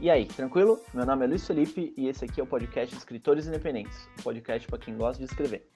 [0.00, 0.80] E aí, tranquilo?
[0.94, 4.66] Meu nome é Luiz Felipe e esse aqui é o podcast Escritores Independentes, um podcast
[4.66, 5.68] para quem gosta de escrever.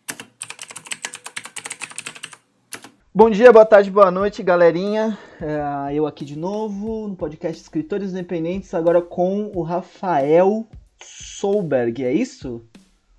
[3.15, 5.19] Bom dia, boa tarde, boa noite, galerinha.
[5.39, 10.67] É, eu aqui de novo no podcast Escritores Independentes, agora com o Rafael
[11.03, 12.65] Solberg, é isso?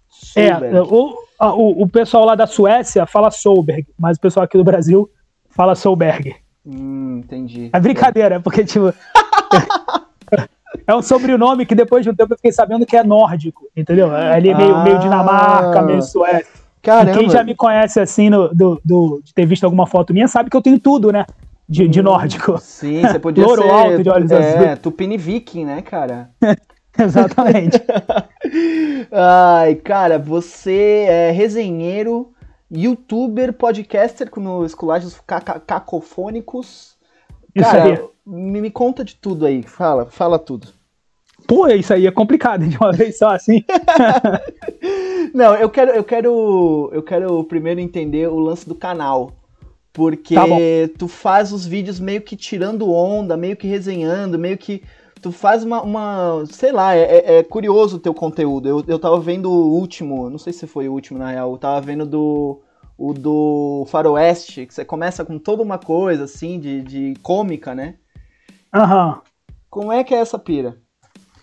[0.10, 0.76] Solberg.
[0.76, 4.64] É, o, o, o pessoal lá da Suécia fala Solberg, mas o pessoal aqui do
[4.64, 5.08] Brasil
[5.52, 6.36] fala Solberg.
[6.66, 7.70] Hum, entendi.
[7.72, 8.92] É brincadeira, porque, tipo.
[10.86, 14.16] é um sobrenome que depois de um tempo eu fiquei sabendo que é nórdico, entendeu?
[14.16, 16.46] É ali meio, ah, meio Dinamarca, meio Suécia.
[16.82, 17.12] Caramba.
[17.12, 20.28] E quem já me conhece assim, no, do, do, de ter visto alguma foto minha,
[20.28, 21.26] sabe que eu tenho tudo, né?
[21.68, 22.60] De, de hum, nórdico.
[22.60, 23.70] Sim, você podia Louro ser...
[23.72, 24.80] alto de olhos é, azuis.
[24.80, 26.30] Tupini Viking, né, cara?
[26.98, 27.82] Exatamente.
[29.12, 32.34] Ai, cara, você é resenheiro,
[32.72, 35.20] youtuber, podcaster no Esculagens
[35.68, 36.96] Cacofônicos.
[37.58, 40.68] Cara, me, me conta de tudo aí, fala, fala tudo.
[41.48, 43.64] Pô, isso aí é complicado de uma vez só assim.
[45.34, 49.32] Não, eu quero, eu quero, eu quero primeiro entender o lance do canal.
[49.94, 50.44] Porque tá
[50.98, 54.84] tu faz os vídeos meio que tirando onda, meio que resenhando, meio que.
[55.22, 55.82] Tu faz uma.
[55.82, 58.68] uma sei lá, é, é, é curioso o teu conteúdo.
[58.68, 61.58] Eu, eu tava vendo o último, não sei se foi o último na real, eu
[61.58, 62.62] tava vendo do.
[62.98, 67.96] O do Faroeste, que você começa com toda uma coisa assim de, de cômica, né?
[68.76, 69.22] Aham.
[69.70, 70.78] Como é que é essa pira?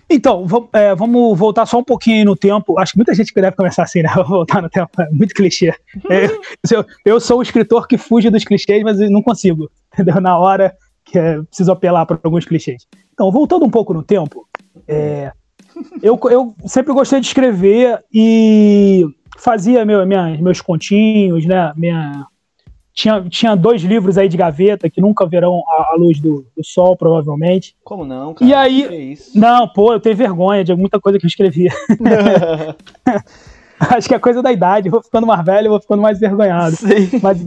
[0.09, 2.79] Então, é, vamos voltar só um pouquinho no tempo.
[2.79, 4.11] Acho que muita gente deve começar assim, né?
[4.29, 5.73] voltar no tempo, é muito clichê.
[6.11, 6.27] É,
[6.71, 10.21] eu, eu, sou o escritor que fuge dos clichês, mas não consigo, entendeu?
[10.21, 12.87] Na hora que é, preciso apelar para alguns clichês.
[13.15, 14.47] Então, voltando um pouco no tempo,
[14.87, 15.33] é,
[16.03, 19.07] eu, eu sempre gostei de escrever e
[19.39, 21.73] fazia meu, minha, meus continhos, né?
[21.75, 22.27] Minha,
[22.95, 26.65] tinha, tinha dois livros aí de gaveta que nunca verão a, a luz do, do,
[26.65, 27.75] sol, provavelmente.
[27.83, 28.51] Como não, cara?
[28.51, 29.19] E aí.
[29.35, 31.71] Não, pô, eu tenho vergonha de muita coisa que eu escrevia.
[33.81, 34.89] Acho que é coisa da idade.
[34.89, 36.77] Eu vou ficando mais velho, eu vou ficando mais vergonhado.
[36.77, 37.19] Sim.
[37.23, 37.45] Mas,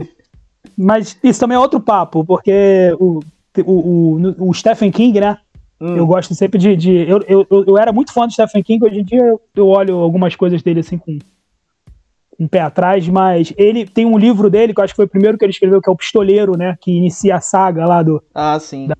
[0.76, 3.20] mas isso também é outro papo, porque o,
[3.64, 5.38] o, o, o Stephen King, né?
[5.80, 5.96] Hum.
[5.96, 6.74] Eu gosto sempre de.
[6.74, 9.68] de eu, eu, eu, era muito fã do Stephen King, hoje em dia eu, eu
[9.68, 11.18] olho algumas coisas dele assim com
[12.38, 15.10] um pé atrás, mas ele tem um livro dele, que eu acho que foi o
[15.10, 16.76] primeiro que ele escreveu, que é o Pistoleiro, né?
[16.80, 18.22] Que inicia a saga lá do.
[18.34, 18.86] Ah, sim.
[18.86, 18.96] Da...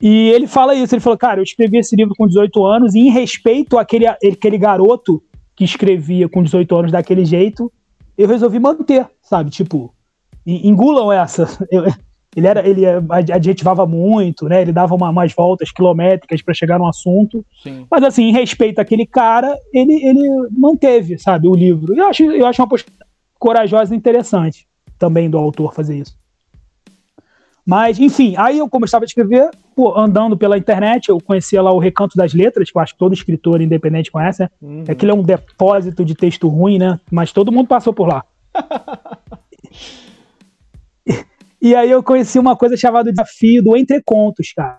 [0.00, 3.00] E ele fala isso, ele falou, cara, eu escrevi esse livro com 18 anos, e
[3.00, 5.22] em respeito àquele, àquele garoto
[5.56, 7.72] que escrevia com 18 anos daquele jeito,
[8.16, 9.50] eu resolvi manter, sabe?
[9.50, 9.92] Tipo,
[10.46, 11.46] engulam essa.
[11.70, 11.84] Eu,
[12.38, 12.86] ele era ele
[13.32, 14.62] adjetivava muito, né?
[14.62, 17.44] Ele dava uma, umas voltas quilométricas para chegar no assunto.
[17.62, 17.86] Sim.
[17.90, 21.94] Mas assim, em respeito àquele cara, ele, ele manteve, sabe, o livro.
[21.94, 22.96] Eu acho, eu acho uma postura
[23.38, 24.66] corajosa e interessante
[24.98, 26.16] também do autor fazer isso.
[27.66, 31.78] Mas, enfim, aí eu começava a escrever, pô, andando pela internet, eu conhecia lá o
[31.78, 34.48] Recanto das Letras, que eu acho que todo escritor independente conhece, né?
[34.62, 34.84] Uhum.
[34.88, 36.98] Aquilo é um depósito de texto ruim, né?
[37.10, 38.24] Mas todo mundo passou por lá.
[41.60, 44.78] E aí eu conheci uma coisa chamada Desafio do Entre Contos, cara.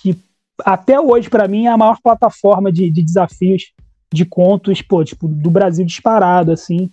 [0.00, 0.16] Que
[0.64, 3.72] até hoje, para mim, é a maior plataforma de, de desafios
[4.12, 6.90] de contos, pô, tipo, do Brasil disparado, assim.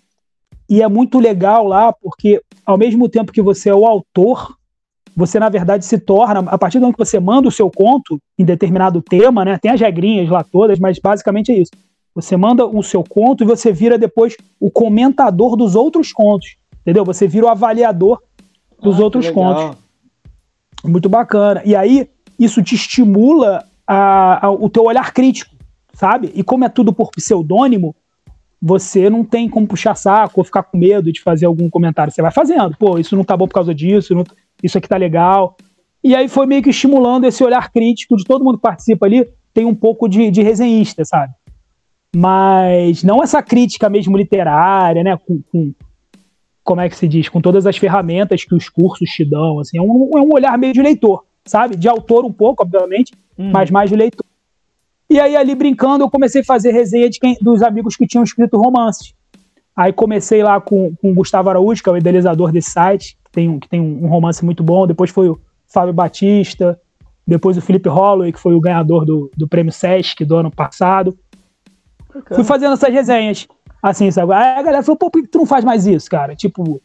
[0.69, 4.55] E é muito legal lá, porque ao mesmo tempo que você é o autor,
[5.15, 8.19] você na verdade se torna, a partir do momento que você manda o seu conto
[8.37, 9.57] em determinado tema, né?
[9.57, 11.71] Tem as regrinhas lá todas, mas basicamente é isso.
[12.13, 17.05] Você manda o seu conto e você vira depois o comentador dos outros contos, entendeu?
[17.05, 18.21] Você vira o avaliador
[18.81, 19.77] dos ah, outros contos.
[20.83, 21.61] Muito bacana.
[21.65, 25.55] E aí, isso te estimula a, a, o teu olhar crítico,
[25.93, 26.31] sabe?
[26.35, 27.95] E como é tudo por pseudônimo,
[28.61, 32.11] você não tem como puxar saco ou ficar com medo de fazer algum comentário.
[32.11, 32.75] Você vai fazendo.
[32.77, 34.23] Pô, isso não tá bom por causa disso, não,
[34.61, 35.55] isso aqui tá legal.
[36.03, 39.27] E aí foi meio que estimulando esse olhar crítico de todo mundo que participa ali.
[39.53, 41.33] Tem um pouco de, de resenhista, sabe?
[42.15, 45.17] Mas não essa crítica mesmo literária, né?
[45.17, 45.73] Com, com,
[46.67, 49.77] como é que se diz, com todas as ferramentas que os cursos te dão, assim,
[49.77, 51.77] é um, é um olhar meio de leitor, sabe?
[51.77, 53.51] De autor um pouco, obviamente, hum.
[53.53, 54.25] mas mais de leitor.
[55.09, 58.21] E aí, ali brincando, eu comecei a fazer resenha de quem, dos amigos que tinham
[58.21, 59.13] escrito romances.
[59.73, 63.31] Aí comecei lá com, com o Gustavo Araújo, que é o idealizador desse site, que
[63.31, 64.85] tem, que tem um romance muito bom.
[64.85, 65.39] Depois foi o
[65.69, 66.77] Fábio Batista,
[67.25, 71.17] depois o Felipe Holloway, que foi o ganhador do, do prêmio Sesc do ano passado.
[72.35, 73.47] Fui fazendo essas resenhas.
[73.89, 74.33] Assim, sabe?
[74.33, 76.35] Aí a galera falou, pô, por que tu não faz mais isso, cara?
[76.35, 76.81] Tipo,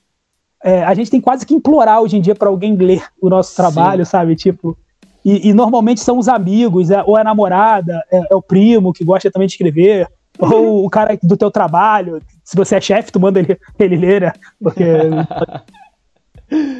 [0.62, 3.56] é, a gente tem quase que implorar hoje em dia para alguém ler o nosso
[3.56, 4.10] trabalho, Sim.
[4.10, 4.36] sabe?
[4.36, 4.78] Tipo,
[5.24, 8.92] e, e, normalmente são os amigos, é, ou é a namorada, é, é, o primo
[8.92, 10.08] que gosta também de escrever,
[10.38, 12.22] ou o cara do teu trabalho.
[12.44, 14.32] Se você é chefe, tu manda ele, ele ler, né?
[14.62, 14.84] Porque.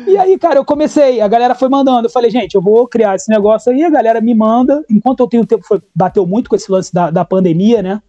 [0.06, 2.06] E aí, cara, eu comecei, a galera foi mandando.
[2.06, 4.84] Eu falei, gente, eu vou criar esse negócio aí, a galera me manda.
[4.88, 8.02] Enquanto eu tenho tempo, foi, bateu muito com esse lance da, da pandemia, né?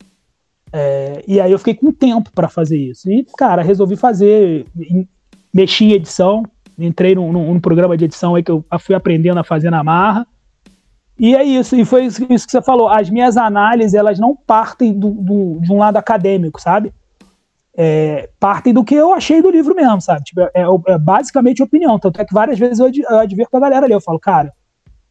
[0.73, 3.09] É, e aí eu fiquei com tempo para fazer isso.
[3.09, 4.65] E, cara, resolvi fazer,
[5.53, 6.43] mexi em edição,
[6.77, 9.83] entrei num, num, num, programa de edição aí que eu fui aprendendo a fazer na
[9.83, 10.25] marra.
[11.19, 12.89] E é isso, e foi isso, que você falou.
[12.89, 16.91] As minhas análises, elas não partem do, do de um lado acadêmico, sabe?
[17.75, 20.23] é, partem do que eu achei do livro mesmo, sabe?
[20.23, 21.97] Tipo, é, é, é basicamente opinião.
[21.97, 24.53] Tanto é que várias vezes eu, eu advirto a galera ali, eu falo, cara,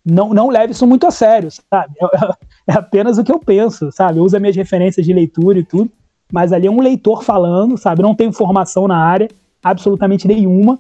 [0.05, 1.95] não, não leve isso muito a sério, sabe?
[2.01, 4.19] É, é, apenas o que eu penso, sabe?
[4.19, 5.91] Eu uso as minhas referências de leitura e tudo,
[6.33, 8.03] mas ali é um leitor falando, sabe?
[8.03, 9.29] Não tenho formação na área,
[9.63, 10.79] absolutamente nenhuma,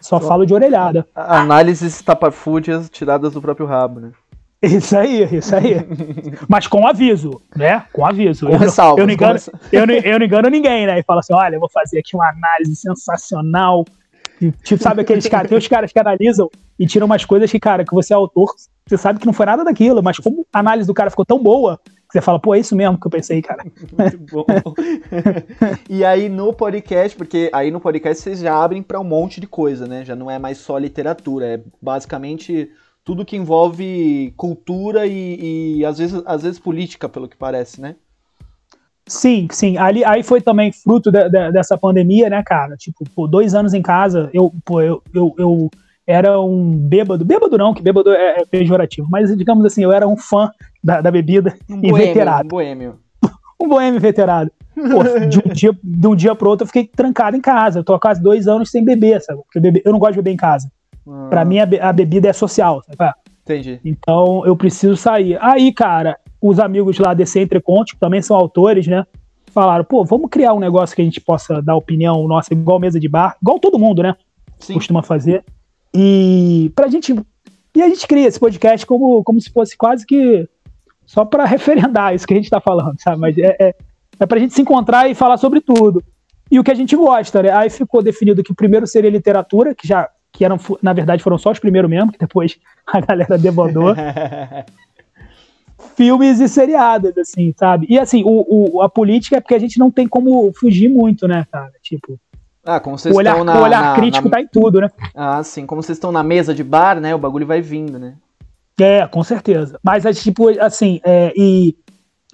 [0.00, 1.06] só, só falo de orelhada.
[1.14, 4.12] Análises tapafúdias tiradas do próprio rabo, né?
[4.62, 5.74] Isso aí, isso aí.
[6.48, 7.84] Mas com aviso, né?
[7.92, 8.46] Com aviso.
[8.46, 9.36] Com eu, ressalva, eu, não engano,
[9.72, 11.00] eu, não, eu não engano ninguém, né?
[11.00, 13.84] E fala assim: olha, eu vou fazer aqui uma análise sensacional.
[14.50, 17.84] Tipo, sabe aqueles caras, tem os caras que analisam e tiram umas coisas que, cara,
[17.84, 18.52] que você é autor,
[18.86, 21.42] você sabe que não foi nada daquilo, mas como a análise do cara ficou tão
[21.42, 21.78] boa,
[22.10, 23.64] você fala, pô, é isso mesmo que eu pensei, cara.
[23.64, 24.44] Muito bom.
[25.88, 29.46] e aí no podcast, porque aí no podcast vocês já abrem para um monte de
[29.46, 30.04] coisa, né?
[30.04, 32.70] Já não é mais só literatura, é basicamente
[33.04, 37.96] tudo que envolve cultura e, e, às, vezes, às vezes política, pelo que parece, né?
[39.06, 39.76] Sim, sim.
[39.76, 42.76] Ali, aí foi também fruto de, de, dessa pandemia, né, cara?
[42.76, 45.70] Tipo, por dois anos em casa, eu, pô, eu, eu, eu
[46.06, 47.24] era um bêbado.
[47.24, 50.50] Bêbado não, que bêbado é, é pejorativo, mas digamos assim, eu era um fã
[50.82, 52.46] da, da bebida um e boêmio, veterado.
[52.46, 52.98] Um boêmio.
[53.60, 54.50] um boêmio veterado.
[54.74, 57.80] Pô, de, um dia, de um dia pro outro eu fiquei trancado em casa.
[57.80, 59.40] Eu tô quase dois anos sem beber, sabe?
[59.42, 60.70] Porque eu, bebe, eu não gosto de beber em casa.
[61.06, 61.26] Ah.
[61.28, 63.12] Para mim, a, a, bebida é social, sabe?
[63.42, 63.80] Entendi.
[63.84, 65.36] Então, eu preciso sair.
[65.40, 69.06] Aí, cara, os amigos lá desse Entreconte, que também são autores, né?
[69.52, 72.98] Falaram, pô, vamos criar um negócio que a gente possa dar opinião nossa, igual mesa
[72.98, 74.16] de bar, igual todo mundo, né?
[74.58, 74.74] Sim.
[74.74, 75.44] Costuma fazer.
[75.94, 77.14] E pra gente.
[77.74, 80.48] E a gente cria esse podcast como, como se fosse quase que
[81.06, 83.20] só para referendar isso que a gente tá falando, sabe?
[83.20, 83.74] Mas é, é,
[84.18, 86.02] é pra gente se encontrar e falar sobre tudo.
[86.50, 87.50] E o que a gente gosta, né?
[87.50, 91.36] Aí ficou definido que o primeiro seria literatura, que já que eram, na verdade, foram
[91.36, 93.94] só os primeiros mesmo, que depois a galera debandou.
[95.96, 97.86] filmes e seriados, assim, sabe?
[97.88, 101.28] E assim, o, o, a política é porque a gente não tem como fugir muito,
[101.28, 101.72] né, cara?
[101.82, 102.18] Tipo.
[102.64, 104.30] Ah, como vocês o olhar, estão na, o olhar na, crítico na...
[104.30, 104.90] tá em tudo, né?
[105.14, 105.66] Ah, sim.
[105.66, 107.14] Como vocês estão na mesa de bar, né?
[107.14, 108.14] O bagulho vai vindo, né?
[108.80, 109.78] É, com certeza.
[109.82, 111.74] Mas, é, tipo, assim, é, e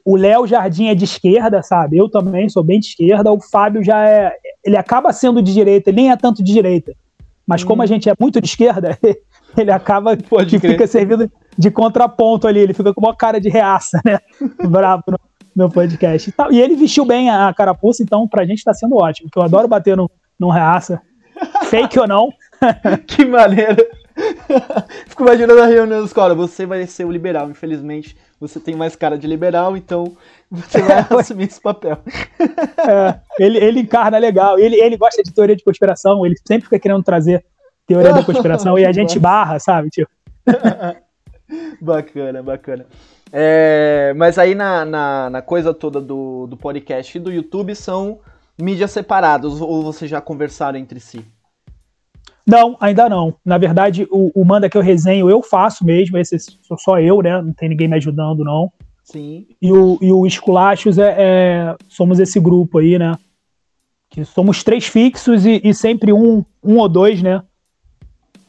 [0.04, 1.96] o Léo Jardim é de esquerda, sabe?
[1.96, 3.32] Eu também sou bem de esquerda.
[3.32, 4.34] O Fábio já é.
[4.64, 6.94] Ele acaba sendo de direita, ele nem é tanto de direita.
[7.48, 7.88] Mas como a hum.
[7.88, 8.98] gente é muito de esquerda,
[9.56, 10.72] ele acaba Pode que crer.
[10.72, 14.18] fica servindo de contraponto ali, ele fica com uma cara de reaça, né?
[14.68, 15.18] Bravo no,
[15.56, 16.30] no podcast.
[16.50, 19.42] E, e ele vestiu bem a carapuça, então pra gente tá sendo ótimo, porque eu
[19.42, 21.00] adoro bater no, num reaça.
[21.70, 22.28] Fake ou não.
[23.06, 23.76] que maneiro.
[25.06, 26.34] Fico imaginando a reunião da escola.
[26.34, 28.16] Você vai ser o liberal, infelizmente.
[28.40, 30.16] Você tem mais cara de liberal, então
[30.50, 31.98] você vai assumir esse papel.
[32.38, 34.58] É, ele, ele encarna legal.
[34.58, 36.24] Ele, ele gosta de teoria de conspiração.
[36.24, 37.44] Ele sempre fica querendo trazer
[37.86, 39.90] teoria da conspiração e a gente barra, sabe?
[39.90, 40.10] Tipo.
[41.80, 42.86] bacana, bacana.
[43.32, 48.20] É, mas aí na, na, na, coisa toda do, do podcast e do YouTube são
[48.58, 51.24] mídias separadas, ou vocês já conversaram entre si?
[52.46, 53.34] Não, ainda não.
[53.44, 57.20] Na verdade, o, o Manda que eu resenho eu faço mesmo, esse sou só eu,
[57.20, 57.42] né?
[57.42, 58.72] Não tem ninguém me ajudando, não.
[59.10, 59.46] Sim.
[59.60, 63.16] E o, e o Esculachos é, é, somos esse grupo aí, né?
[64.10, 67.42] Que somos três fixos e, e sempre um, um ou dois, né?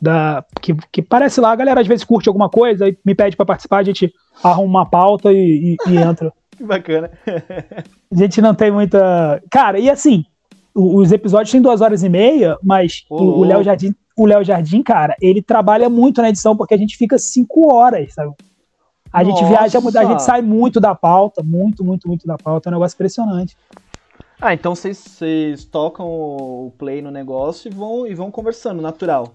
[0.01, 3.37] Da, que, que parece lá, a galera às vezes curte alguma coisa e me pede
[3.37, 6.33] para participar, a gente arruma uma pauta e, e, e entra.
[6.57, 7.09] que bacana.
[8.11, 9.41] a gente não tem muita.
[9.49, 10.25] Cara, e assim,
[10.75, 15.15] os episódios têm duas horas e meia, mas o Léo Jardim, o Léo Jardim, cara,
[15.21, 18.33] ele trabalha muito na edição porque a gente fica cinco horas, sabe?
[19.11, 19.37] A Nossa.
[19.37, 22.73] gente viaja, a gente sai muito da pauta, muito, muito, muito da pauta, é um
[22.73, 23.57] negócio impressionante.
[24.41, 29.33] Ah, então vocês tocam o play no negócio e vão, e vão conversando, natural.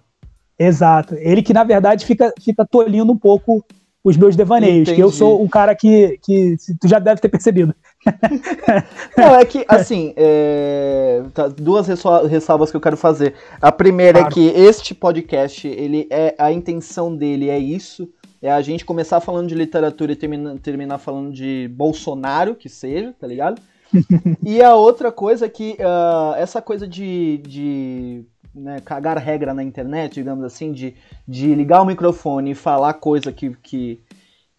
[0.59, 1.14] Exato.
[1.16, 3.62] Ele que, na verdade, fica, fica tolindo um pouco
[4.02, 4.97] os meus devaneios, Entendi.
[4.97, 7.75] que eu sou um cara que, que tu já deve ter percebido.
[9.16, 11.23] Não, é que, assim, é...
[11.33, 13.35] Tá, duas ressalvas que eu quero fazer.
[13.61, 14.33] A primeira é claro.
[14.33, 18.09] é que este podcast, ele é a intenção dele é isso,
[18.44, 23.14] é a gente começar falando de literatura e termina, terminar falando de Bolsonaro, que seja,
[23.18, 23.58] tá ligado?
[24.44, 28.24] e a outra coisa é que uh, essa coisa de, de
[28.54, 30.94] né, cagar regra na internet, digamos assim, de,
[31.26, 34.02] de ligar o microfone e falar coisa que, que,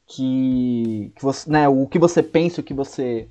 [0.08, 3.28] que, que você, né, o que você pensa, o que você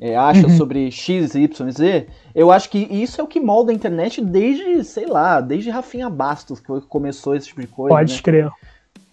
[0.00, 0.56] é, acha uhum.
[0.56, 4.82] sobre X, Y, Z, eu acho que isso é o que molda a internet desde,
[4.84, 7.94] sei lá, desde Rafinha Bastos, que começou esse tipo de coisa.
[7.94, 8.20] Pode né?
[8.22, 8.50] crer.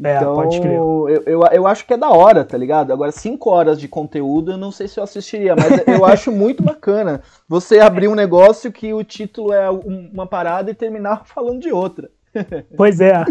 [0.03, 0.75] É, então, pode crer.
[0.75, 2.91] Eu, eu, eu acho que é da hora, tá ligado?
[2.91, 6.61] Agora, cinco horas de conteúdo, eu não sei se eu assistiria, mas eu acho muito
[6.61, 11.71] bacana você abrir um negócio que o título é uma parada e terminar falando de
[11.71, 12.09] outra.
[12.75, 13.23] Pois é.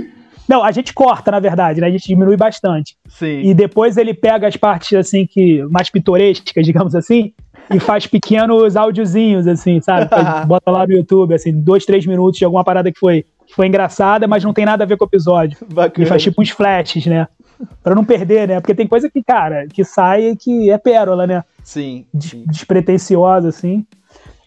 [0.49, 1.87] Não, a gente corta, na verdade, né?
[1.87, 2.97] A gente diminui bastante.
[3.09, 3.42] Sim.
[3.42, 7.33] E depois ele pega as partes, assim, que mais pitorescas, digamos assim,
[7.73, 10.09] e faz pequenos áudiozinhos, assim, sabe?
[10.47, 14.26] Bota lá no YouTube, assim, dois, três minutos de alguma parada que foi, foi engraçada,
[14.26, 15.56] mas não tem nada a ver com o episódio.
[15.73, 16.04] Bacana.
[16.04, 17.28] E faz tipo uns flashes, né?
[17.82, 18.61] Pra não perder, né?
[18.61, 21.44] Porque tem coisa que, cara, que sai e que é pérola, né?
[21.62, 22.04] Sim.
[22.18, 22.44] sim.
[22.46, 23.87] Despretensiosa, assim.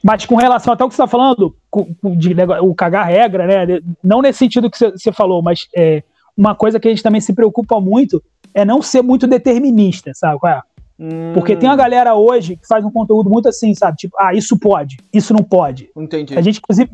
[0.04, 1.56] Mas com relação até o que você está falando,
[2.18, 3.80] de, o cagar regra, né?
[4.04, 6.04] Não nesse sentido que você falou, mas é,
[6.36, 8.22] uma coisa que a gente também se preocupa muito
[8.54, 10.40] é não ser muito determinista, sabe?
[10.46, 10.62] É?
[11.00, 11.32] Hum.
[11.34, 13.98] Porque tem uma galera hoje que faz um conteúdo muito assim, sabe?
[13.98, 15.90] Tipo, ah, isso pode, isso não pode.
[15.96, 16.38] Entendi.
[16.38, 16.92] A gente, inclusive,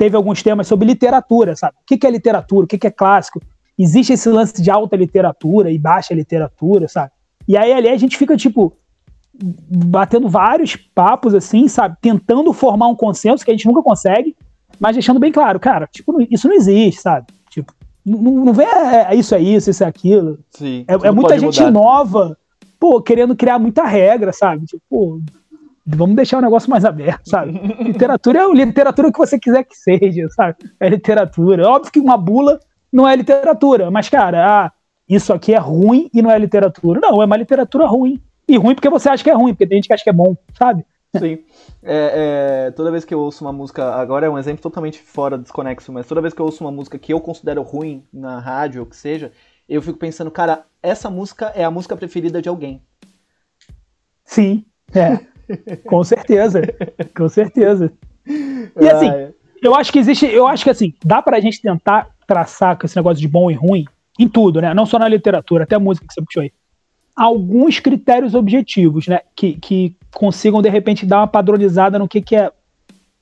[0.00, 1.74] teve alguns temas sobre literatura, sabe?
[1.82, 2.64] O que é literatura?
[2.64, 3.38] O que é clássico?
[3.78, 7.12] Existe esse lance de alta literatura e baixa literatura, sabe?
[7.46, 8.72] E aí ali a gente fica tipo,
[9.34, 11.98] batendo vários papos, assim, sabe?
[12.00, 14.34] Tentando formar um consenso que a gente nunca consegue,
[14.80, 17.26] mas deixando bem claro, cara, tipo, isso não existe, sabe?
[17.50, 17.70] Tipo,
[18.02, 20.38] não, não vê é, é isso é isso, isso é aquilo.
[20.48, 21.70] Sim, é, é muita gente mudar.
[21.70, 22.38] nova,
[22.78, 24.64] pô, querendo criar muita regra, sabe?
[24.64, 25.20] Tipo, pô,
[25.96, 27.52] vamos deixar o negócio mais aberto, sabe?
[27.82, 30.56] literatura é literatura que você quiser que seja, sabe?
[30.78, 31.68] É literatura.
[31.68, 32.60] Óbvio que uma bula
[32.92, 34.72] não é literatura, mas, cara, ah,
[35.08, 37.00] isso aqui é ruim e não é literatura.
[37.00, 38.20] Não, é uma literatura ruim.
[38.48, 40.12] E ruim porque você acha que é ruim, porque tem gente que acha que é
[40.12, 40.84] bom, sabe?
[41.18, 41.38] Sim.
[41.82, 45.36] É, é, toda vez que eu ouço uma música, agora é um exemplo totalmente fora
[45.36, 48.82] desconexo, mas toda vez que eu ouço uma música que eu considero ruim na rádio
[48.82, 49.32] ou que seja,
[49.68, 52.82] eu fico pensando, cara, essa música é a música preferida de alguém.
[54.24, 55.26] Sim, é.
[55.86, 56.62] com certeza.
[57.16, 57.92] Com certeza.
[58.26, 59.30] E assim, ah,
[59.62, 62.96] eu acho que existe, eu acho que assim, dá pra gente tentar traçar com esse
[62.96, 63.84] negócio de bom e ruim
[64.18, 64.72] em tudo, né?
[64.74, 66.52] Não só na literatura, até a música que você puxou aí
[67.20, 69.20] alguns critérios objetivos, né?
[69.36, 72.50] Que, que consigam, de repente, dar uma padronizada no que, que é.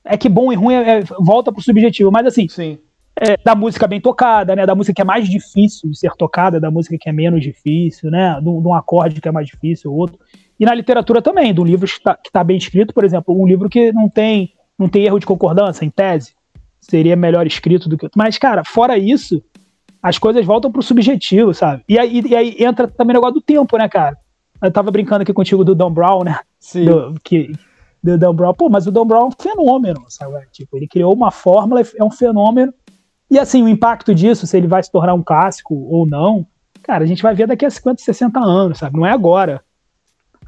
[0.05, 2.47] É que bom e ruim é, é, volta pro subjetivo, mas assim.
[2.47, 2.77] Sim.
[3.21, 4.65] É, da música bem tocada, né?
[4.65, 8.09] Da música que é mais difícil de ser tocada, da música que é menos difícil,
[8.09, 8.39] né?
[8.41, 10.17] De um acorde que é mais difícil, outro.
[10.59, 13.47] E na literatura também, de um livro que está tá bem escrito, por exemplo, um
[13.47, 16.33] livro que não tem, não tem erro de concordância, em tese,
[16.79, 18.17] seria melhor escrito do que outro.
[18.17, 19.41] Mas, cara, fora isso,
[20.03, 21.83] as coisas voltam pro subjetivo, sabe?
[21.87, 24.17] E aí, e aí entra também o negócio do tempo, né, cara?
[24.61, 26.39] Eu tava brincando aqui contigo do Dan Brown, né?
[26.59, 26.85] Sim.
[26.85, 27.51] Do, que,
[28.03, 28.53] do Dan Brown.
[28.53, 30.33] Pô, mas o Dan Brown é um fenômeno, sabe?
[30.51, 32.73] Tipo, ele criou uma fórmula, é um fenômeno.
[33.31, 36.45] E assim, o impacto disso, se ele vai se tornar um clássico ou não,
[36.81, 38.97] cara, a gente vai ver daqui a 50, 60 anos, sabe?
[38.97, 39.63] Não é agora.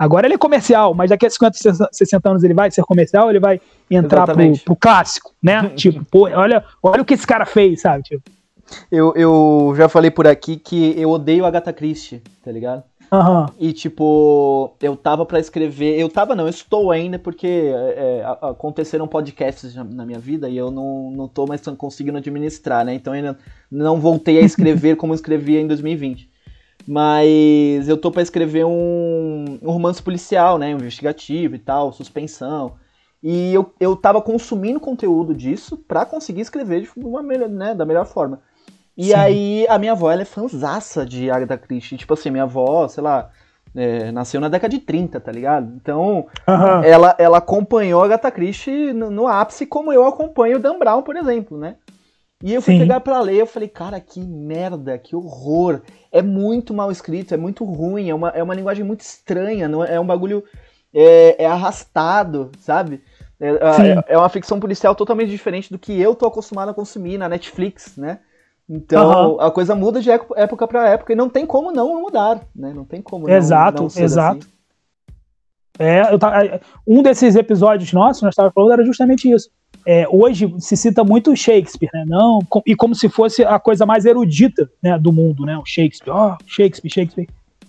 [0.02, 3.40] Agora ele é comercial, mas daqui a 50, 60 anos ele vai ser comercial, ele
[3.40, 5.70] vai entrar pro, pro, clássico, né?
[5.78, 8.02] tipo, pô, olha, olha o que esse cara fez, sabe?
[8.06, 8.24] Tipo,
[8.92, 12.82] eu, eu já falei por aqui que eu odeio Agatha Christie, tá ligado?
[13.12, 13.46] Uhum.
[13.60, 16.00] E, tipo, eu tava para escrever.
[16.00, 20.72] Eu tava, não, eu estou ainda, porque é, aconteceram podcasts na minha vida e eu
[20.72, 22.96] não, não tô mais conseguindo administrar, né?
[22.96, 23.38] Então ainda
[23.70, 26.31] não voltei a escrever como escrevia em 2020.
[26.88, 30.72] Mas eu tô para escrever um, um romance policial, né?
[30.72, 32.74] Investigativo e tal, suspensão.
[33.24, 37.86] E eu, eu tava consumindo conteúdo disso para conseguir escrever de uma melhor, né, da
[37.86, 38.42] melhor forma.
[38.98, 39.14] E Sim.
[39.14, 41.98] aí a minha avó, ela é fanzaça de Agatha Christie.
[41.98, 43.30] Tipo assim, minha avó, sei lá,
[43.76, 45.72] é, nasceu na década de 30, tá ligado?
[45.76, 46.84] Então, uhum.
[46.84, 51.04] ela, ela acompanhou a Agatha Christie no, no, ápice, como eu acompanho o Dan Brown,
[51.04, 51.76] por exemplo, né?
[52.44, 52.80] E eu fui Sim.
[52.80, 55.82] pegar pra ler, eu falei, cara, que merda, que horror.
[56.12, 59.84] É muito mal escrito, é muito ruim, é uma, é uma linguagem muito estranha, não
[59.84, 60.44] é, é um bagulho
[60.94, 63.02] é, é arrastado, sabe?
[63.40, 67.18] É, é, é, uma ficção policial totalmente diferente do que eu tô acostumado a consumir
[67.18, 68.20] na Netflix, né?
[68.70, 69.42] Então, uhum.
[69.42, 72.72] a coisa muda de época para época e não tem como não mudar, né?
[72.74, 74.52] Não tem como exato, não, não Exato, assim.
[75.80, 76.20] É, eu
[76.86, 79.50] um desses episódios nossos, nós estávamos falando, era justamente isso.
[79.86, 82.06] É, hoje se cita muito Shakespeare, né?
[82.08, 85.58] Não, e como se fosse a coisa mais erudita né, do mundo, né?
[85.58, 87.28] O Shakespeare, oh, Shakespeare, Shakespeare.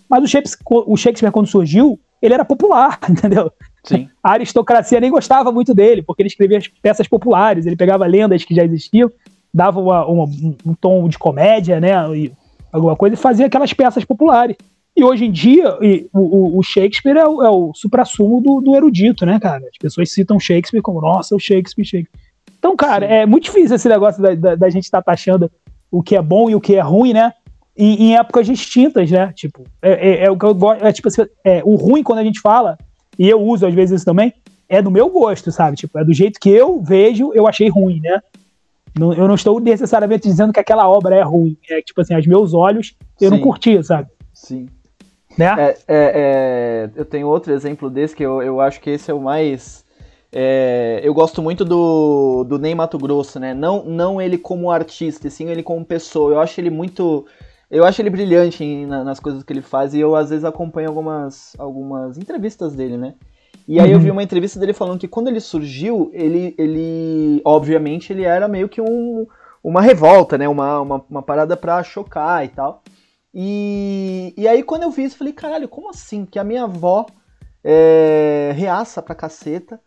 [0.09, 3.51] Mas o Shakespeare, o Shakespeare, quando surgiu, ele era popular, entendeu?
[3.83, 4.07] Sim.
[4.23, 8.55] A aristocracia nem gostava muito dele, porque ele escrevia peças populares, ele pegava lendas que
[8.55, 9.11] já existiam
[9.53, 10.25] dava uma, uma,
[10.65, 11.93] um tom de comédia, né?
[12.17, 12.33] E
[12.71, 14.57] alguma coisa, e fazia aquelas peças populares.
[14.95, 18.75] E hoje em dia, e, o, o, Shakespeare é o, é o supra-sumo do, do,
[18.75, 19.65] erudito, né, cara?
[19.67, 22.21] As pessoas citam Shakespeare como, nossa, o Shakespeare, Shakespeare.
[22.59, 23.13] Então, cara, Sim.
[23.13, 25.51] é muito difícil esse negócio da, da, da gente estar tá taxando
[25.91, 27.33] o que é bom e o que é ruim, né?
[27.75, 29.33] Em, em épocas distintas, né?
[29.35, 30.85] Tipo, é, é, é, o que eu gosto.
[30.85, 31.09] É, tipo,
[31.43, 32.77] é, o ruim, quando a gente fala,
[33.17, 34.31] e eu uso às vezes isso também,
[34.69, 35.75] é do meu gosto, sabe?
[35.75, 38.21] Tipo, é do jeito que eu vejo, eu achei ruim, né?
[38.97, 41.57] Não, eu não estou necessariamente dizendo que aquela obra é ruim.
[41.67, 43.35] É tipo assim, aos meus olhos, eu Sim.
[43.35, 44.09] não curti, sabe?
[44.33, 44.67] Sim.
[45.37, 45.45] Né?
[45.57, 49.13] É, é, é, eu tenho outro exemplo desse que eu, eu acho que esse é
[49.13, 49.83] o mais.
[50.31, 53.53] É, eu gosto muito do, do Ney Mato Grosso, né?
[53.53, 56.33] Não, não ele como artista, sim ele como pessoa.
[56.33, 57.25] Eu acho ele muito.
[57.69, 60.45] Eu acho ele brilhante em, na, nas coisas que ele faz e eu às vezes
[60.45, 63.15] acompanho algumas, algumas entrevistas dele, né?
[63.67, 63.93] E aí uhum.
[63.93, 68.47] eu vi uma entrevista dele falando que quando ele surgiu, ele, ele obviamente, ele era
[68.47, 69.25] meio que um,
[69.63, 70.47] uma revolta, né?
[70.47, 72.83] Uma, uma, uma parada pra chocar e tal.
[73.33, 76.25] E, e aí quando eu vi isso, falei, caralho, como assim?
[76.25, 77.05] Que a minha avó
[77.63, 79.79] é, reaça pra caceta.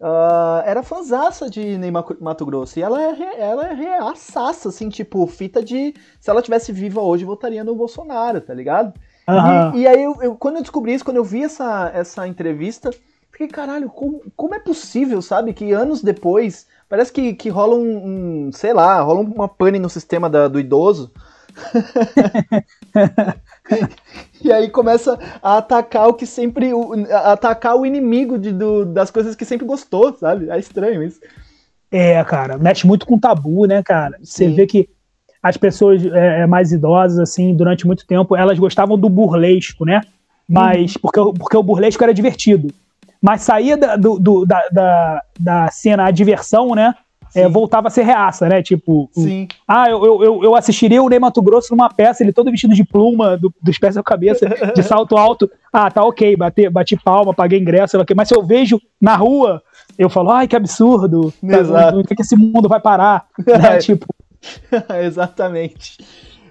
[0.00, 2.78] Uh, era fanzaça de Ney Mato Grosso.
[2.78, 5.92] E ela é, ela é reaçaça, assim, tipo, fita de.
[6.20, 8.94] Se ela tivesse viva hoje, votaria no Bolsonaro, tá ligado?
[9.28, 9.76] Uhum.
[9.76, 12.90] E, e, aí, eu, eu, quando eu descobri isso, quando eu vi essa, essa entrevista,
[13.32, 15.52] fiquei, caralho, como, como é possível, sabe?
[15.52, 19.90] Que anos depois, parece que, que rola um, um sei lá, rola uma pane no
[19.90, 21.12] sistema da, do idoso.
[24.42, 26.70] e aí começa a atacar o que sempre.
[27.24, 30.50] Atacar o inimigo de, do, das coisas que sempre gostou, sabe?
[30.50, 31.20] É estranho isso.
[31.90, 34.18] É, cara, mexe muito com tabu, né, cara?
[34.22, 34.88] Você vê que
[35.42, 40.00] as pessoas é, é, mais idosas, assim, durante muito tempo, elas gostavam do burlesco, né?
[40.48, 41.00] Mas, uhum.
[41.02, 42.72] porque, porque o burlesco era divertido.
[43.20, 46.94] Mas saía da, do, do, da, da, da cena a diversão, né?
[47.40, 48.62] É, voltava a ser reaça, né?
[48.62, 49.48] Tipo, Sim.
[49.66, 52.84] ah, eu, eu, eu assistiria o Ney Mato Grosso numa peça, ele todo vestido de
[52.84, 55.50] pluma, do, dos pés à cabeça, de salto alto.
[55.72, 58.14] Ah, tá ok, bati, bati palma, paguei ingresso, ok.
[58.16, 59.62] Mas se eu vejo na rua,
[59.98, 62.00] eu falo, ai, que absurdo, Exato.
[62.00, 63.26] o que, que esse mundo vai parar?
[63.46, 63.78] né?
[63.78, 64.06] Tipo,
[65.04, 65.98] Exatamente.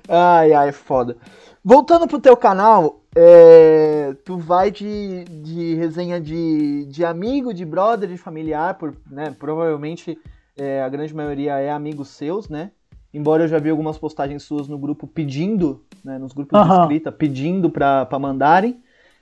[0.08, 1.18] Ai, ai, foda.
[1.64, 8.08] Voltando pro teu canal, é, tu vai de, de resenha de, de amigo, de brother,
[8.08, 10.18] de familiar, por, né, provavelmente
[10.58, 12.72] é, a grande maioria é amigos seus, né?
[13.14, 16.68] Embora eu já vi algumas postagens suas no grupo pedindo, né, nos grupos uhum.
[16.68, 18.82] de escrita, pedindo para mandarem.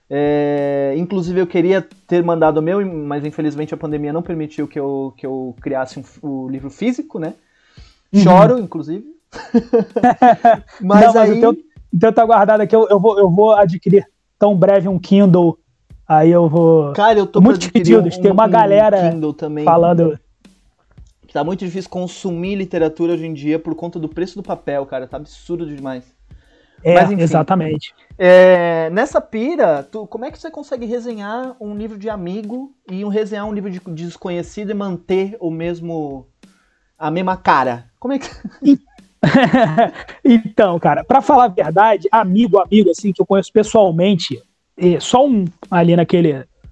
[0.09, 4.79] É, inclusive eu queria ter mandado o meu, mas infelizmente a pandemia não permitiu que
[4.79, 7.33] eu, que eu criasse um, o livro físico, né?
[8.13, 8.21] Uhum.
[8.21, 9.05] Choro, inclusive.
[10.81, 11.37] mas, Não, mas aí...
[11.37, 14.05] o teu, o teu tá guardado aqui, eu, eu, vou, eu vou adquirir
[14.37, 15.57] tão breve um Kindle.
[16.07, 16.93] Aí eu vou.
[16.93, 18.17] Cara, eu tô muito pedidos.
[18.17, 19.65] Um, tem uma um galera Kindle também.
[19.65, 20.19] falando.
[21.35, 25.05] Tá muito difícil consumir literatura hoje em dia por conta do preço do papel, cara.
[25.05, 26.05] Tá absurdo demais.
[26.81, 27.93] É, Mas, enfim, exatamente.
[28.17, 33.03] É, nessa pira, tu, como é que você consegue resenhar um livro de amigo e
[33.03, 36.25] um resenhar um livro de desconhecido e manter o mesmo
[36.97, 37.87] a mesma cara.
[37.99, 38.29] Como é que.
[40.23, 44.41] então, cara, para falar a verdade, amigo, amigo, assim, que eu conheço pessoalmente,
[45.01, 46.31] só um ali naquele.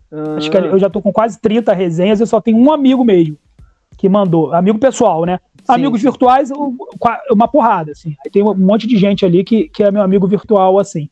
[0.09, 0.37] Ah.
[0.37, 3.37] Acho que eu já tô com quase 30 resenhas, eu só tenho um amigo mesmo
[3.97, 4.53] que mandou.
[4.53, 5.39] Amigo pessoal, né?
[5.63, 5.73] Sim.
[5.73, 6.51] Amigos virtuais,
[7.31, 8.15] uma porrada, assim.
[8.23, 11.09] Aí tem um monte de gente ali que, que é meu amigo virtual, assim.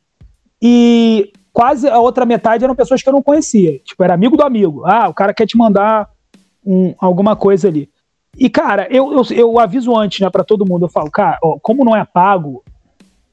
[0.62, 3.80] E quase a outra metade eram pessoas que eu não conhecia.
[3.80, 4.84] Tipo, era amigo do amigo.
[4.86, 6.10] Ah, o cara quer te mandar
[6.66, 7.90] um, alguma coisa ali.
[8.38, 10.86] E, cara, eu, eu, eu aviso antes, né, pra todo mundo.
[10.86, 12.64] Eu falo, cara, ó, como não é pago,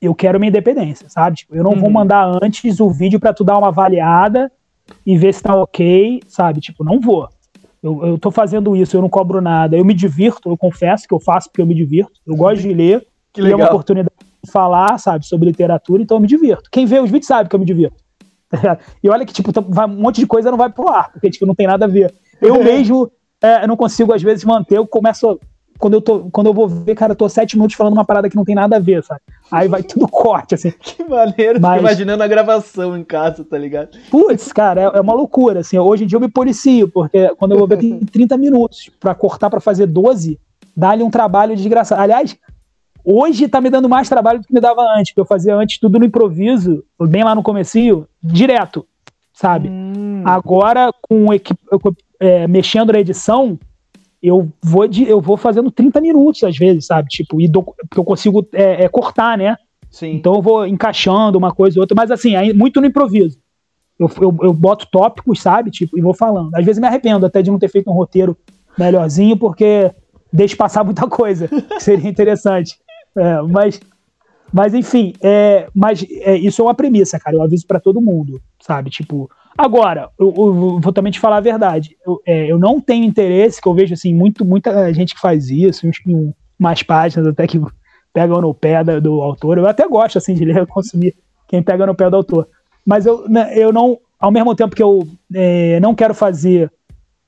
[0.01, 1.39] eu quero minha independência, sabe?
[1.39, 1.81] Tipo, eu não uhum.
[1.81, 4.51] vou mandar antes o vídeo para tu dar uma avaliada
[5.05, 6.61] e ver se tá ok, sabe?
[6.61, 7.29] Tipo, não vou.
[7.83, 9.77] Eu, eu tô fazendo isso, eu não cobro nada.
[9.77, 12.21] Eu me divirto, eu confesso que eu faço porque eu me divirto.
[12.27, 13.07] Eu gosto de ler.
[13.33, 13.61] Que legal.
[13.61, 16.71] é uma oportunidade de falar, sabe, sobre literatura, então eu me divirto.
[16.71, 17.97] Quem vê os vídeos sabe que eu me divirto.
[19.03, 21.47] e olha que, tipo, vai, um monte de coisa não vai pro ar, porque, tipo,
[21.47, 22.13] não tem nada a ver.
[22.41, 23.11] Eu mesmo
[23.41, 24.77] é, eu não consigo, às vezes, manter.
[24.77, 25.39] Eu começo.
[25.79, 28.29] Quando eu, tô, quando eu vou ver, cara, eu tô sete minutos falando uma parada
[28.29, 29.21] que não tem nada a ver, sabe?
[29.51, 30.71] Aí vai tudo corte, assim.
[30.71, 31.81] Que maneiro, Mas...
[31.81, 33.99] imaginando a gravação em casa, tá ligado?
[34.11, 35.79] Putz, cara, é, é, uma loucura, assim.
[35.79, 39.15] Hoje em dia eu me policio, porque quando eu vou ver, tem 30 minutos pra
[39.15, 40.39] cortar pra fazer 12,
[40.77, 42.03] dá-lhe um trabalho desgraçado.
[42.03, 42.37] Aliás,
[43.05, 45.79] hoje tá me dando mais trabalho do que me dava antes, porque eu fazia antes
[45.79, 48.87] tudo no improviso, bem lá no comecinho, direto,
[49.33, 49.69] sabe?
[49.69, 50.23] Hum.
[50.25, 51.61] Agora, com equipe,
[52.21, 53.59] é, mexendo na edição,
[54.23, 57.09] eu vou, de, eu vou fazendo 30 minutos às vezes, sabe?
[57.09, 59.57] Tipo, e do, porque eu consigo é, é, cortar, né?
[59.91, 60.15] Sim.
[60.15, 63.39] Então eu vou encaixando uma coisa ou outra, mas assim, aí, muito no improviso.
[63.99, 65.71] Eu, eu, eu, boto tópicos, sabe?
[65.71, 66.55] Tipo, e vou falando.
[66.55, 68.37] Às vezes me arrependo até de não ter feito um roteiro
[68.79, 69.91] melhorzinho, porque
[70.33, 72.77] deixo passar muita coisa, que seria interessante.
[73.17, 73.81] É, mas,
[74.53, 77.37] mas enfim, é, mas é, isso é uma premissa, cara.
[77.37, 78.91] Eu aviso para todo mundo, sabe?
[78.91, 81.97] Tipo, Agora, eu, eu, vou também te falar a verdade.
[82.07, 85.51] Eu, é, eu, não tenho interesse, que eu vejo assim, muito, muita gente que faz
[85.51, 87.61] isso, uns, um, umas páginas até que
[88.13, 89.59] pegam no pé do autor.
[89.59, 91.13] Eu até gosto assim de ler, consumir
[91.49, 92.47] quem pega no pé do autor.
[92.87, 93.99] Mas eu, né, eu não.
[94.21, 96.71] ao mesmo tempo que eu é, não quero fazer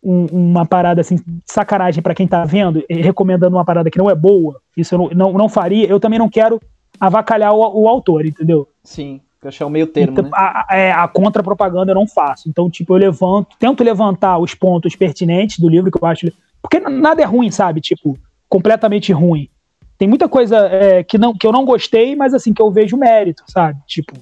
[0.01, 4.15] um, uma parada assim, sacanagem para quem tá vendo, recomendando uma parada que não é
[4.15, 6.61] boa, isso eu não, não, não faria, eu também não quero
[7.01, 8.69] avacalhar o, o autor, entendeu?
[8.85, 10.31] Sim, eu achei o meio termo, então, né?
[10.35, 12.49] A, é, a contra-propaganda eu não faço.
[12.49, 16.31] Então, tipo, eu levanto, tento levantar os pontos pertinentes do livro que eu acho.
[16.61, 17.81] Porque nada é ruim, sabe?
[17.81, 19.49] Tipo, completamente ruim.
[19.97, 22.97] Tem muita coisa é, que, não, que eu não gostei, mas assim, que eu vejo
[22.97, 23.81] mérito, sabe?
[23.87, 24.15] Tipo,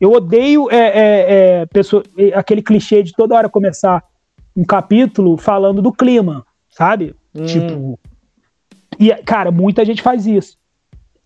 [0.00, 2.02] eu odeio é, é, é pessoa,
[2.34, 4.02] aquele clichê de toda hora começar
[4.56, 7.14] um capítulo falando do clima, sabe?
[7.34, 7.44] Hum.
[7.44, 7.98] Tipo.
[8.98, 10.56] E, cara, muita gente faz isso.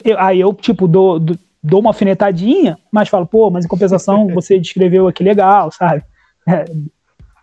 [0.04, 4.58] Eu, aí eu, tipo, dou, dou uma alfinetadinha, mas falo, pô, mas em compensação você
[4.58, 6.02] descreveu aqui legal, sabe?
[6.46, 6.64] É,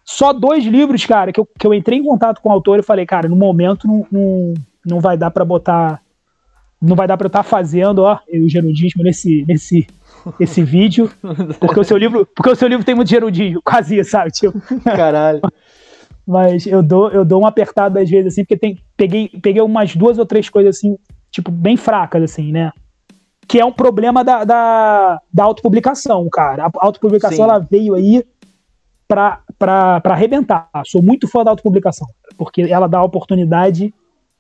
[0.04, 2.84] só dois livros, cara, que eu, que eu entrei em contato com o autor e
[2.84, 4.54] falei, cara, no momento não, não,
[4.86, 6.00] não vai dar para botar.
[6.82, 9.88] Não vai dar pra eu estar tá fazendo, ó, o gerudismo nesse, nesse,
[10.40, 11.12] esse vídeo,
[11.60, 14.32] porque o seu livro, porque o seu livro tem muito gerudismo, quase sabe?
[14.32, 15.42] Tipo, Caralho.
[16.28, 19.96] Mas eu dou, eu dou uma apertada às vezes, assim, porque tem, peguei, peguei umas
[19.96, 20.98] duas ou três coisas, assim,
[21.36, 22.72] tipo, bem fracas, assim, né?
[23.46, 26.66] Que é um problema da, da, da autopublicação, cara.
[26.66, 27.44] A autopublicação, Sim.
[27.44, 28.24] ela veio aí
[29.06, 30.70] pra, pra, pra arrebentar.
[30.86, 33.94] Sou muito fã da autopublicação, porque ela dá oportunidade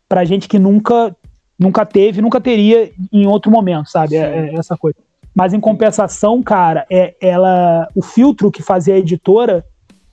[0.08, 1.14] pra gente que nunca,
[1.60, 4.16] nunca teve, nunca teria em outro momento, sabe?
[4.16, 4.98] É, é essa coisa.
[5.36, 9.66] Mas em compensação, cara, é ela o filtro que fazia a editora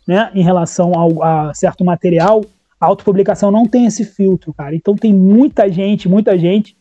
[0.06, 2.44] né, em relação ao, a certo material,
[2.82, 4.74] a autopublicação não tem esse filtro, cara.
[4.74, 6.76] Então tem muita gente, muita gente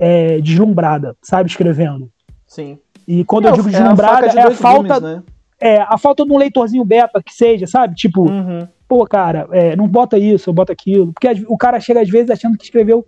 [0.00, 2.10] é, deslumbrada, sabe, escrevendo.
[2.44, 2.76] Sim.
[3.06, 4.98] E quando é, eu digo deslumbrada, é a, é a falta.
[4.98, 5.22] né?
[5.60, 7.94] É, a falta de um leitorzinho beta que seja, sabe?
[7.94, 8.66] Tipo, uhum.
[8.88, 11.12] pô, cara, é, não bota isso, bota aquilo.
[11.12, 13.06] Porque o cara chega às vezes achando que escreveu,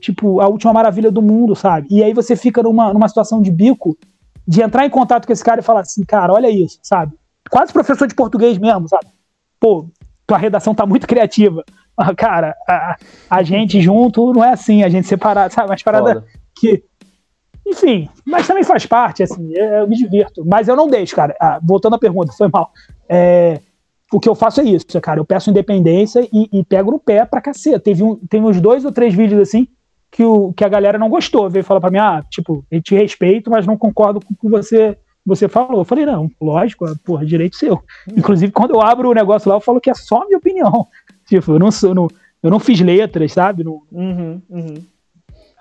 [0.00, 1.88] tipo, a última maravilha do mundo, sabe?
[1.90, 3.98] E aí você fica numa, numa situação de bico
[4.46, 7.12] de entrar em contato com esse cara e falar assim, cara, olha isso, sabe?
[7.50, 9.06] quase professor de português mesmo, sabe?
[9.58, 9.88] Pô,
[10.26, 11.64] tua redação tá muito criativa.
[11.98, 12.96] Ah, cara, a,
[13.30, 15.70] a gente junto não é assim, a gente separado, sabe?
[15.70, 16.26] Mas parada Foda.
[16.54, 16.84] que.
[17.66, 20.44] Enfim, mas também faz parte, assim, eu me divirto.
[20.44, 21.34] Mas eu não deixo, cara.
[21.40, 22.70] Ah, voltando à pergunta, foi mal.
[23.08, 23.62] É,
[24.12, 25.18] o que eu faço é isso, cara.
[25.18, 27.80] Eu peço independência e, e pego no pé pra cacete.
[27.80, 29.66] Teve, um, teve uns dois ou três vídeos assim
[30.10, 31.50] que, o, que a galera não gostou.
[31.50, 34.48] Veio falar pra mim, ah, tipo, eu te respeito, mas não concordo com o que
[34.48, 35.80] você você falou.
[35.80, 37.82] Eu falei, não, lógico, porra, direito seu.
[38.16, 40.86] Inclusive, quando eu abro o negócio lá, eu falo que é só minha opinião.
[41.26, 42.08] Tipo, eu não sou, não,
[42.40, 43.64] eu não fiz letras, sabe?
[43.64, 44.74] Não, uhum, uhum.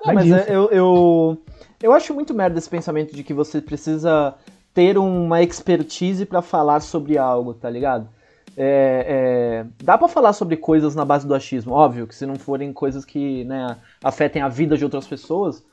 [0.06, 1.42] Não, mas é, eu, eu,
[1.82, 4.36] eu acho muito merda esse pensamento de que você precisa
[4.72, 8.08] ter uma expertise para falar sobre algo, tá ligado?
[8.58, 12.36] É, é, dá para falar sobre coisas na base do achismo, óbvio que se não
[12.36, 15.64] forem coisas que né, afetem a vida de outras pessoas,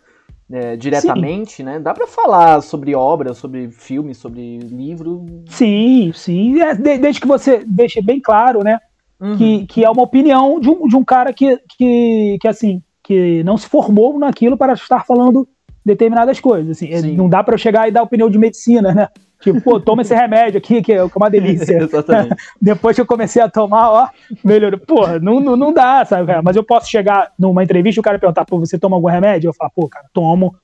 [0.50, 1.62] é, diretamente, sim.
[1.62, 1.78] né?
[1.78, 5.26] Dá para falar sobre obra, sobre filme, sobre livro.
[5.48, 6.60] Sim, sim.
[6.60, 8.78] É, desde que você deixe bem claro, né?
[9.20, 9.36] Uhum.
[9.36, 13.42] Que, que é uma opinião de um, de um cara que, que, que, assim, que
[13.44, 15.48] não se formou naquilo para estar falando
[15.84, 16.76] determinadas coisas.
[16.76, 19.08] Assim, é, não dá para eu chegar e dar opinião de medicina, né?
[19.42, 21.88] Tipo, pô, toma esse remédio aqui, que é uma delícia.
[22.62, 24.08] Depois que eu comecei a tomar, ó,
[24.44, 24.78] melhorou.
[24.78, 26.42] Pô, não, não, não dá, sabe, cara?
[26.42, 29.48] Mas eu posso chegar numa entrevista e o cara perguntar, pô, você toma algum remédio?
[29.48, 30.54] Eu falo, pô, cara, tomo.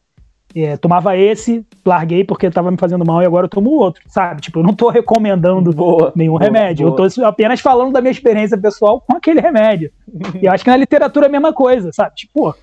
[0.57, 4.41] É, tomava esse, larguei porque tava me fazendo mal e agora eu tomo outro, sabe?
[4.41, 6.87] Tipo, eu não tô recomendando boa, nenhum boa, remédio.
[6.87, 7.03] Boa.
[7.03, 9.93] Eu tô apenas falando da minha experiência pessoal com aquele remédio.
[10.41, 12.15] e eu acho que na literatura é a mesma coisa, sabe?
[12.15, 12.55] Tipo,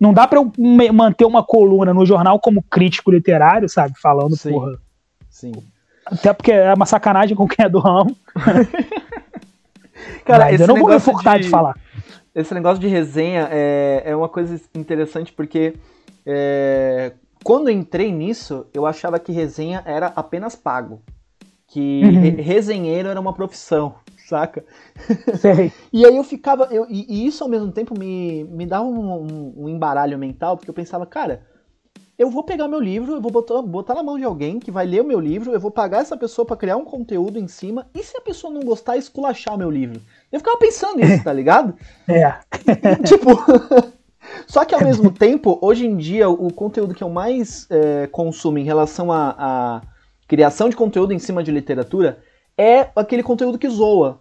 [0.00, 0.50] não dá pra eu
[0.92, 3.94] manter uma coluna no jornal como crítico literário, sabe?
[4.00, 4.50] Falando, Sim.
[4.50, 4.78] porra
[5.38, 5.52] Sim.
[6.04, 8.16] Até porque é uma sacanagem com quem é do ramo.
[10.24, 11.76] Cara, Mas eu não vou me furtar de, de, falar.
[12.34, 15.74] Esse negócio de resenha é, é uma coisa interessante porque
[16.26, 17.12] é,
[17.44, 21.00] quando eu entrei nisso, eu achava que resenha era apenas pago.
[21.68, 22.20] Que uhum.
[22.20, 23.94] re resenheiro era uma profissão,
[24.28, 24.64] saca?
[25.38, 25.72] Sei.
[25.92, 26.64] e aí eu ficava.
[26.64, 30.56] Eu, e, e, isso ao mesmo tempo me, me dava um, um, um embaralho mental,
[30.56, 31.42] porque eu pensava, cara,
[32.18, 34.84] eu vou pegar meu livro, eu vou botar, botar na mão de alguém que vai
[34.84, 37.86] ler o meu livro, eu vou pagar essa pessoa para criar um conteúdo em cima,
[37.94, 40.00] e se a pessoa não gostar, esculachar o meu livro?
[40.32, 41.74] Eu ficava pensando nisso, tá ligado?
[42.08, 42.34] É.
[43.06, 43.30] tipo.
[44.46, 48.58] Só que ao mesmo tempo, hoje em dia, o conteúdo que eu mais é, consumo
[48.58, 49.80] em relação à
[50.26, 52.18] criação de conteúdo em cima de literatura
[52.56, 54.20] é aquele conteúdo que zoa.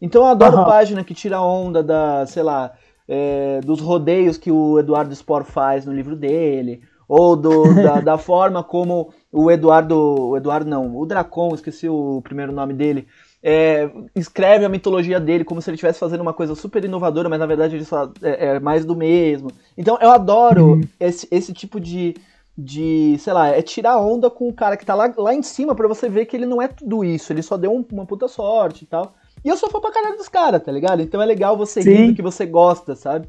[0.00, 0.64] Então eu adoro uhum.
[0.64, 2.72] página que tira onda da, sei lá,
[3.08, 8.18] é, dos rodeios que o Eduardo Spor faz no livro dele, ou do, da, da,
[8.18, 13.06] forma como o Eduardo, o Eduardo não, o Dracon, esqueci o primeiro nome dele,
[13.42, 17.40] é, escreve a mitologia dele como se ele estivesse fazendo uma coisa super inovadora, mas
[17.40, 19.50] na verdade ele só é, é mais do mesmo.
[19.76, 20.80] Então eu adoro uhum.
[21.00, 22.14] esse, esse tipo de,
[22.56, 25.74] de, sei lá, é tirar onda com o cara que tá lá, lá em cima
[25.74, 28.28] pra você ver que ele não é tudo isso, ele só deu um, uma puta
[28.28, 29.14] sorte e tal.
[29.44, 31.02] E eu sou fã pra caralho dos caras, tá ligado?
[31.02, 33.28] Então é legal você rir do que você gosta, sabe?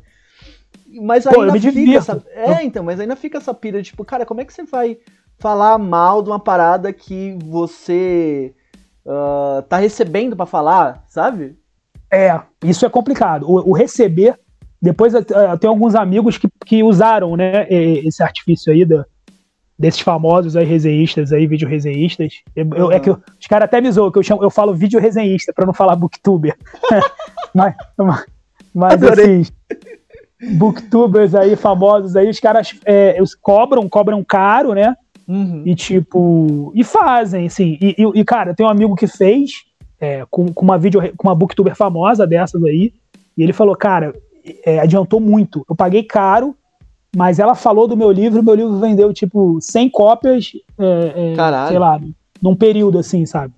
[1.01, 2.23] Mas Pô, ainda fica essa.
[2.31, 4.97] É, então, mas ainda fica essa pira, tipo, cara, como é que você vai
[5.39, 8.53] falar mal de uma parada que você
[9.05, 11.57] ah, tá recebendo pra falar, sabe?
[12.11, 13.49] É, isso é complicado.
[13.49, 14.39] O, o receber.
[14.81, 19.05] Depois eu, tenho alguns amigos que, que usaram, né, esse artifício aí da,
[19.79, 22.41] desses famosos aí resenhistas aí, vídeo resenhistas.
[22.53, 24.73] Eu, eu- É que eu- os caras até me zoam, que eu, chamo, eu falo
[24.73, 26.57] vídeo resenhista pra não falar booktuber.
[27.55, 28.25] mas, mas,
[28.73, 29.45] mas assim,
[30.51, 34.95] booktubers aí famosos aí, os caras é, os cobram, cobram caro, né?
[35.27, 35.63] Uhum.
[35.65, 37.77] E tipo, e fazem, assim.
[37.81, 39.51] E, e- e, cara, tem um amigo que fez
[39.99, 42.93] é, com, com uma vídeo, com uma booktuber famosa dessas aí,
[43.37, 44.13] e ele falou, cara,
[44.65, 45.65] é, adiantou muito.
[45.69, 46.53] Eu paguei caro,
[47.15, 51.69] mas ela falou do meu livro, meu livro vendeu, tipo, 100 cópias, é, é, Caralho.
[51.69, 52.01] sei lá,
[52.41, 53.53] num período, assim, sabe?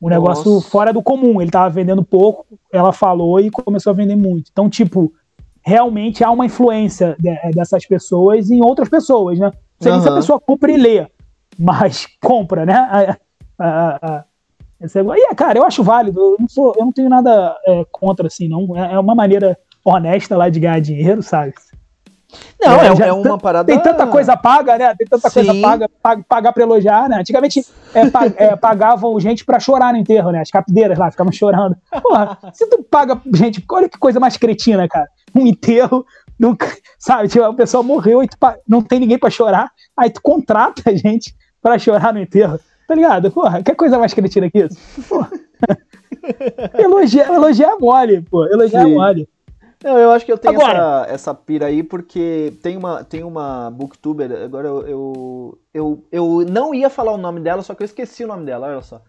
[0.00, 0.68] Um negócio Nossa.
[0.68, 1.40] fora do comum.
[1.40, 4.48] Ele tava vendendo pouco, ela falou e começou a vender muito.
[4.52, 5.12] Então, tipo,
[5.68, 9.46] realmente há uma influência de- dessas pessoas em outras pessoas, né?
[9.46, 9.52] Não
[9.82, 11.06] sei nem se a pessoa compra e lê,
[11.58, 13.16] mas compra, né?
[13.58, 14.24] A-
[14.94, 16.18] negócio- E, cara, eu acho válido.
[16.20, 18.74] Eu não, sou, eu não tenho nada é, contra, assim, não.
[18.76, 21.52] É é uma maneira honesta lá de ganhar dinheiro, sabe?
[22.60, 23.72] Não, é, já é uma parada.
[23.72, 24.94] Tem tanta coisa paga, né?
[24.96, 25.62] Tem tanta coisa Sim.
[25.62, 27.16] paga, paga pagar pra elogiar, né?
[27.20, 30.40] Antigamente é, pa- é, pagavam gente pra chorar no enterro, né?
[30.40, 31.76] As capideiras lá ficavam chorando.
[32.02, 35.08] Porra, se tu paga gente, olha que coisa mais cretina, cara.
[35.34, 36.04] Um enterro,
[36.38, 36.66] nunca,
[36.98, 37.28] sabe?
[37.28, 38.28] Tipo, a pessoa morreu e
[38.66, 42.58] não tem ninguém pra chorar, aí tu contrata a gente pra chorar no enterro.
[42.86, 43.30] Tá ligado?
[43.30, 44.78] Porra, que coisa mais cretina que isso?
[45.08, 45.30] Porra.
[46.78, 48.46] elogiar, elogiar é mole, pô.
[48.46, 48.92] Elogiar Sim.
[48.92, 49.28] é mole.
[49.82, 53.22] Não, eu acho que eu tenho Agora- essa, essa pira aí porque tem uma, tem
[53.22, 57.82] uma booktuber, agora eu, eu, eu, eu não ia falar o nome dela, só que
[57.82, 59.00] eu esqueci o nome dela, olha só.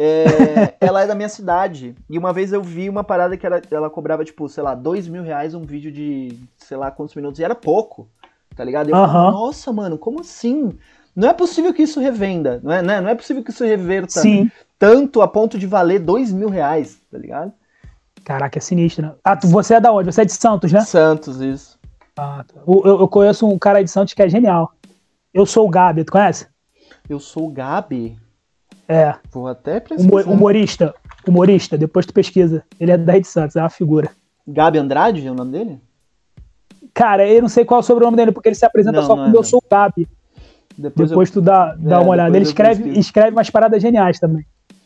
[0.00, 3.60] É, ela é da minha cidade, e uma vez eu vi uma parada que era,
[3.68, 7.40] ela cobrava, tipo, sei lá, dois mil reais um vídeo de sei lá quantos minutos,
[7.40, 8.08] e era pouco,
[8.54, 8.90] tá ligado?
[8.90, 10.78] Eu falei, nossa, mano, como assim?
[11.16, 13.00] Não é possível que isso revenda, não é, né?
[13.00, 14.48] Não é possível que isso reverta Sim.
[14.78, 17.52] tanto a ponto de valer dois mil reais, tá ligado?
[18.24, 19.14] Caraca, é sinistro, né?
[19.24, 20.12] Ah, tu- você é da onde?
[20.12, 20.80] Você é de Santos, né?
[20.82, 21.76] Santos, isso.
[22.16, 22.60] Ah, tá.
[22.66, 24.72] eu, eu- eu conheço um cara de Santos que é genial.
[25.34, 26.46] Eu sou o Gabi, tu conhece?
[27.08, 28.16] Eu sou o Gabi.
[28.88, 30.26] É, Vou até pesquisar.
[30.30, 30.94] humorista.
[31.26, 32.62] Humorista, depois tu pesquisa.
[32.80, 34.10] Ele é daí de Santos, é uma figura.
[34.46, 35.78] Gabi Andrade é o nome dele?
[36.94, 39.14] Cara, eu não sei qual é o sobrenome dele, porque ele se apresenta Não, só
[39.14, 40.08] não como é, eu sou o Gabi.
[40.76, 42.30] Depois, Depois tu dá, dá É, uma olhada.
[42.36, 43.00] Ele eu escreve, pesquiso.
[43.00, 44.44] escreve umas paradas geniais também.
[44.70, 44.76] eu...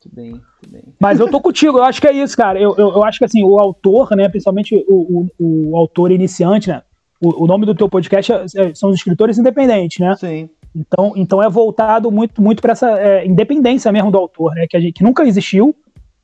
[0.00, 0.82] Tudo bem, tudo bem.
[0.98, 2.58] Mas eu tô contigo, eu acho que é isso, cara.
[2.58, 6.70] Eu, eu, eu acho que assim, o autor, né, principalmente o, o, o autor iniciante,
[6.70, 6.82] né?
[7.20, 10.16] O, o nome do teu podcast é- é- são os escritores independentes, né?
[10.16, 14.66] Sim, Então, então é voltado muito, muito para essa é, independência mesmo do autor, né?
[14.68, 15.74] Que, a gente, que nunca existiu.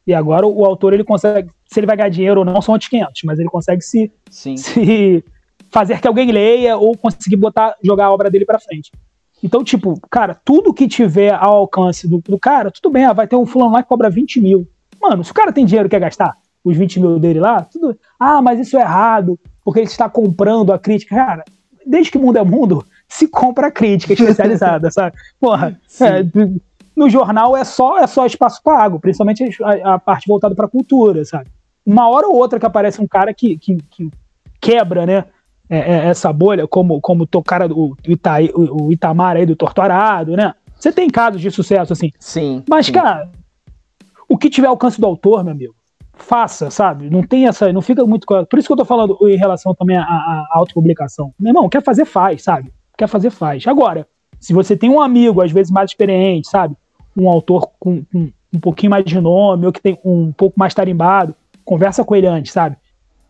[0.07, 2.89] E agora o, autor ele consegue, se ele vai ganhar dinheiro ou não, são outros
[2.89, 4.57] 500, mas ele consegue se, sim.
[4.57, 5.25] se
[5.69, 8.93] fazer que alguém leia ou conseguir botar, jogar a obra dele para frente.
[9.43, 13.27] Então, tipo, cara, tudo que tiver ao alcance do, do cara, tudo bem, ah, vai
[13.27, 14.67] ter um fulano lá que cobra 20 mil.
[15.01, 17.99] Mano, se o cara tem dinheiro e quer gastar os 20 mil dele lá, tudo.
[18.19, 21.15] Ah, mas isso é errado, porque ele está comprando a crítica.
[21.15, 21.45] Cara,
[21.85, 25.17] desde que o mundo é mundo, se compra a crítica especializada, sabe?
[25.41, 26.25] Porra, é,
[26.97, 31.25] no jornal é só, é só espaço pago, principalmente a, a parte voltada para cultura,
[31.25, 31.51] sabe?
[31.85, 34.11] Uma hora ou outra que aparece um cara que, que, que
[34.61, 35.25] quebra, né?
[35.69, 40.37] é, é, essa bolha, como, como o cara do Ita, o, Itamar aí do Torturado,
[40.37, 40.55] né?
[40.79, 42.11] Você tem casos de sucesso assim.
[42.21, 42.63] Sim.
[42.69, 42.93] Mas, sim.
[42.93, 43.31] cara,
[44.29, 45.75] o que tiver alcance do autor, meu amigo,
[46.13, 47.11] faça, sabe?
[47.11, 47.73] Não tem essa.
[47.73, 48.27] Não fica muito.
[48.27, 51.33] Por isso que eu tô falando em relação também à, à autopublicação.
[51.39, 52.73] Meu irmão, quer fazer, faz, sabe?
[52.97, 53.67] Quer fazer, faz.
[53.67, 54.07] Agora,
[54.41, 56.77] se você tem um amigo, às vezes mais experiente, sabe?
[57.17, 60.75] Um autor com, com um pouquinho mais de nome, ou que tem um pouco mais
[60.75, 62.77] tarimbado, conversa com ele antes, sabe?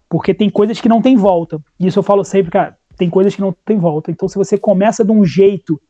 [0.09, 1.61] Porque tem coisas que não tem volta.
[1.81, 2.79] Isso eu falo sempre, cara.
[2.97, 4.11] Tem coisas que não tem volta.
[4.11, 5.81] Então, se você começa de um jeito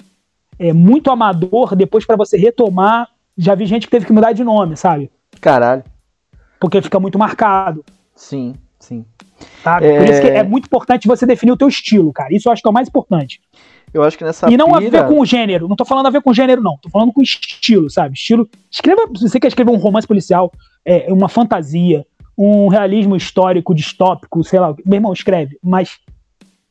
[0.59, 4.43] é, muito amador, depois para você retomar, já vi gente que teve que mudar de
[4.43, 5.11] nome, sabe?
[5.41, 5.85] Caralho.
[6.59, 7.85] Porque fica muito marcado,
[8.15, 9.05] Sim, sim.
[9.62, 9.87] sabe?
[9.87, 9.99] É.
[9.99, 12.35] Por isso que é muito importante você definir o teu estilo, cara.
[12.35, 13.41] Isso eu acho que é o mais importante.
[13.97, 14.91] Eu acho que nessa e não a pira...
[14.91, 15.69] ver com o gênero.
[15.69, 16.77] Não tô falando a ver com gênero, não.
[16.77, 18.15] Tô falando com estilo, sabe?
[18.15, 18.49] Estilo.
[18.71, 19.09] Escreva.
[19.17, 20.53] Se você quer escrever um romance policial,
[20.85, 22.07] é, uma fantasia,
[22.37, 24.75] um realismo histórico, distópico, sei lá.
[24.85, 25.59] Meu irmão, escreve.
[25.63, 25.99] Mas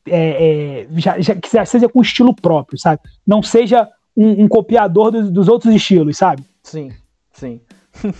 [0.08, 3.00] é, é, já, já, que seja com estilo próprio, sabe?
[3.26, 6.44] Não seja um, um copiador dos, dos outros estilos, sabe?
[6.62, 6.92] Sim,
[7.32, 7.60] sim.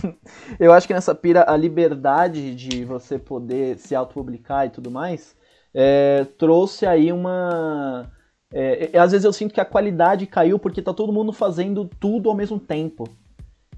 [0.59, 5.35] eu acho que nessa pira a liberdade de você poder se autopublicar e tudo mais
[5.73, 8.11] é, trouxe aí uma
[8.53, 11.89] é, é, às vezes eu sinto que a qualidade caiu porque tá todo mundo fazendo
[11.99, 13.07] tudo ao mesmo tempo.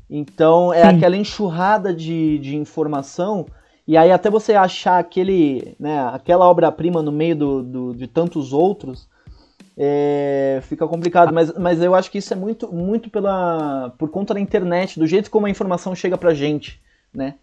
[0.10, 0.98] Então é Sim.
[0.98, 3.46] aquela enxurrada de, de informação,
[3.88, 8.54] e aí até você achar aquele, né, aquela obra-prima no meio do, do, de tantos
[8.54, 9.08] outros,
[9.78, 11.34] é, fica complicado.
[11.34, 15.08] Mas, mas eu acho que isso é muito, muito pela, por conta da internet, do
[15.08, 16.82] jeito como a informação chega pra gente,
[17.14, 17.36] né?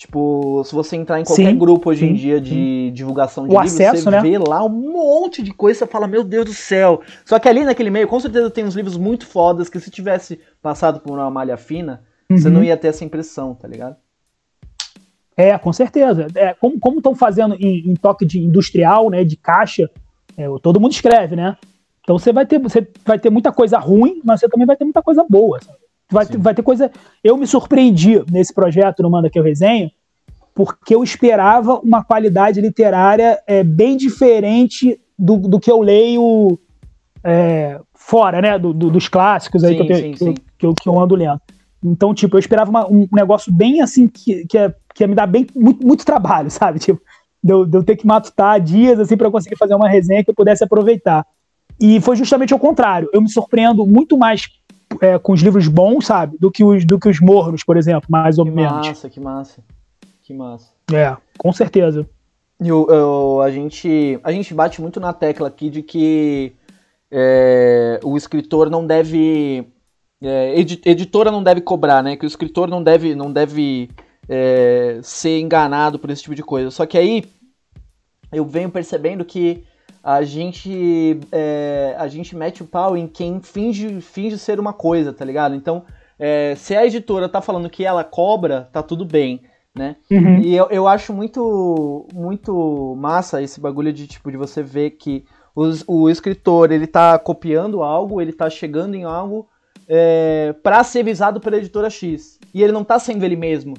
[0.00, 2.90] Tipo, se você entrar em qualquer sim, grupo hoje sim, em dia de sim.
[2.94, 4.22] divulgação de o livros, acesso, você né?
[4.22, 7.02] vê lá um monte de coisa, você fala, meu Deus do céu.
[7.22, 10.40] Só que ali naquele meio, com certeza tem uns livros muito fodas que se tivesse
[10.62, 12.38] passado por uma malha fina, uhum.
[12.38, 13.94] você não ia ter essa impressão, tá ligado?
[15.36, 16.28] É, com certeza.
[16.34, 19.90] É, como estão fazendo em, em, toque de industrial, né, de caixa,
[20.34, 21.58] é, todo mundo escreve, né?
[22.00, 24.84] Então você vai ter, você vai ter muita coisa ruim, mas você também vai ter
[24.84, 25.60] muita coisa boa.
[25.60, 25.76] Sabe?
[26.10, 26.90] Vai, vai ter coisa.
[27.22, 29.90] Eu me surpreendi nesse projeto no Manda que eu resenho,
[30.54, 36.58] porque eu esperava uma qualidade literária é, bem diferente do, do que eu leio
[37.22, 38.58] é, fora, né?
[38.58, 40.34] Do, do, dos clássicos aí sim, que, eu, sim, que, sim.
[40.58, 41.40] Que, eu, que, eu, ando lendo.
[41.82, 45.14] Então, tipo, eu esperava uma, um negócio bem assim, que, que, ia, que ia me
[45.14, 46.78] dar bem, muito, muito trabalho, sabe?
[46.78, 47.00] Tipo,
[47.42, 50.30] de eu, de eu ter que matutar dias assim para conseguir fazer uma resenha que
[50.30, 51.24] eu pudesse aproveitar.
[51.80, 53.08] E foi justamente ao contrário.
[53.12, 54.46] Eu me surpreendo muito mais
[55.00, 56.36] é, com os livros bons, sabe?
[56.38, 58.80] Do que os, do que os mornos, por exemplo, mais ou que menos.
[58.80, 59.64] Que massa, que massa.
[60.22, 60.72] Que massa.
[60.92, 62.08] É, com certeza.
[63.42, 66.52] A, gente, a gente bate muito na tecla aqui de que
[67.10, 69.66] é, o escritor não deve.
[70.22, 72.16] É, editora não deve cobrar, né?
[72.16, 73.88] Que o escritor não deve, não deve
[74.28, 76.70] é, ser enganado por esse tipo de coisa.
[76.70, 77.24] Só que aí
[78.30, 79.64] eu venho percebendo que
[80.02, 85.12] a gente é, a gente mete o pau em quem finge, finge ser uma coisa,
[85.12, 85.54] tá ligado?
[85.54, 85.84] Então,
[86.18, 89.42] é, se a editora tá falando que ela cobra, tá tudo bem,
[89.74, 89.96] né?
[90.10, 90.38] Uhum.
[90.38, 95.24] E eu, eu acho muito muito massa esse bagulho de tipo de você ver que
[95.54, 99.48] os, o escritor ele tá copiando algo, ele tá chegando em algo
[99.88, 103.74] é, para ser visado pela editora X e ele não tá sendo ele mesmo,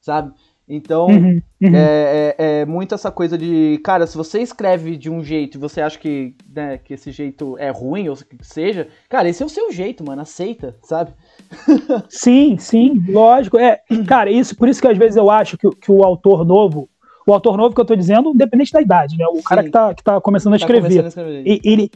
[0.00, 0.32] sabe?
[0.68, 1.76] Então, uhum, uhum.
[1.76, 5.60] É, é, é, muito essa coisa de, cara, se você escreve de um jeito e
[5.60, 9.46] você acha que, né, que esse jeito é ruim, ou que seja, cara, esse é
[9.46, 11.12] o seu jeito, mano, aceita, sabe?
[12.10, 13.58] sim, sim, lógico.
[13.58, 16.88] É, cara, isso, por isso que às vezes eu acho que, que o autor novo,
[17.24, 19.24] o autor novo que eu tô dizendo, independente da idade, né?
[19.28, 19.42] O sim.
[19.42, 21.60] cara que tá, que tá começando a escrever, tá começando a escrever.
[21.64, 21.92] ele,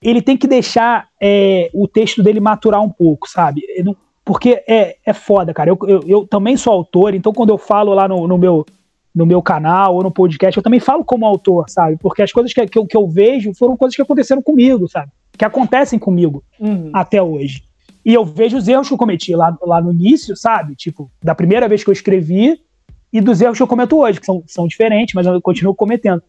[0.00, 3.62] ele tem que deixar é, o texto dele maturar um pouco, sabe?
[3.84, 3.94] Não,
[4.28, 5.70] porque é, é foda, cara.
[5.70, 8.66] Eu, eu, eu, também sou autor, então quando eu falo lá no, no, meu,
[9.14, 11.96] no meu canal ou no podcast, eu também falo como autor, sabe?
[11.96, 15.10] Porque as coisas que, que, eu, que eu vejo foram coisas que aconteceram comigo, sabe?
[15.32, 16.90] Que acontecem comigo uhum.
[16.92, 17.64] até hoje.
[18.04, 20.76] E eu vejo os erros que eu cometi lá, lá no início, sabe?
[20.76, 22.60] Tipo, da primeira vez que eu escrevi
[23.10, 26.22] e dos erros que eu cometo hoje, que são, são diferentes, mas eu continuo cometendo.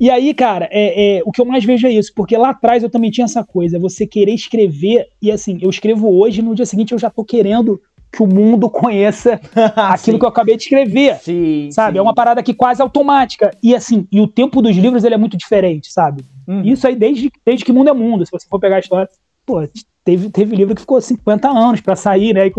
[0.00, 2.82] E aí, cara, é, é, o que eu mais vejo é isso, porque lá atrás
[2.82, 6.66] eu também tinha essa coisa, você querer escrever, e assim, eu escrevo hoje, no dia
[6.66, 7.80] seguinte eu já tô querendo
[8.12, 9.40] que o mundo conheça
[9.76, 11.16] aquilo que eu acabei de escrever.
[11.16, 11.94] Sim, sabe?
[11.94, 11.98] Sim.
[11.98, 13.50] É uma parada que quase automática.
[13.62, 16.24] E assim, e o tempo dos livros ele é muito diferente, sabe?
[16.46, 16.62] Uhum.
[16.64, 18.24] Isso aí desde, desde que mundo é mundo.
[18.24, 19.08] Se você for pegar a história,
[19.44, 19.62] pô,
[20.04, 22.46] teve, teve livro que ficou 50 anos para sair, né?
[22.46, 22.52] E,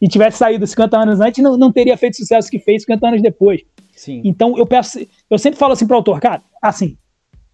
[0.00, 3.08] e, tivesse saído 50 anos antes, não, não teria feito o sucesso que fez 50
[3.08, 3.62] anos depois.
[3.96, 4.20] Sim.
[4.24, 6.96] Então eu peço, eu sempre falo assim para o autor, cara, assim,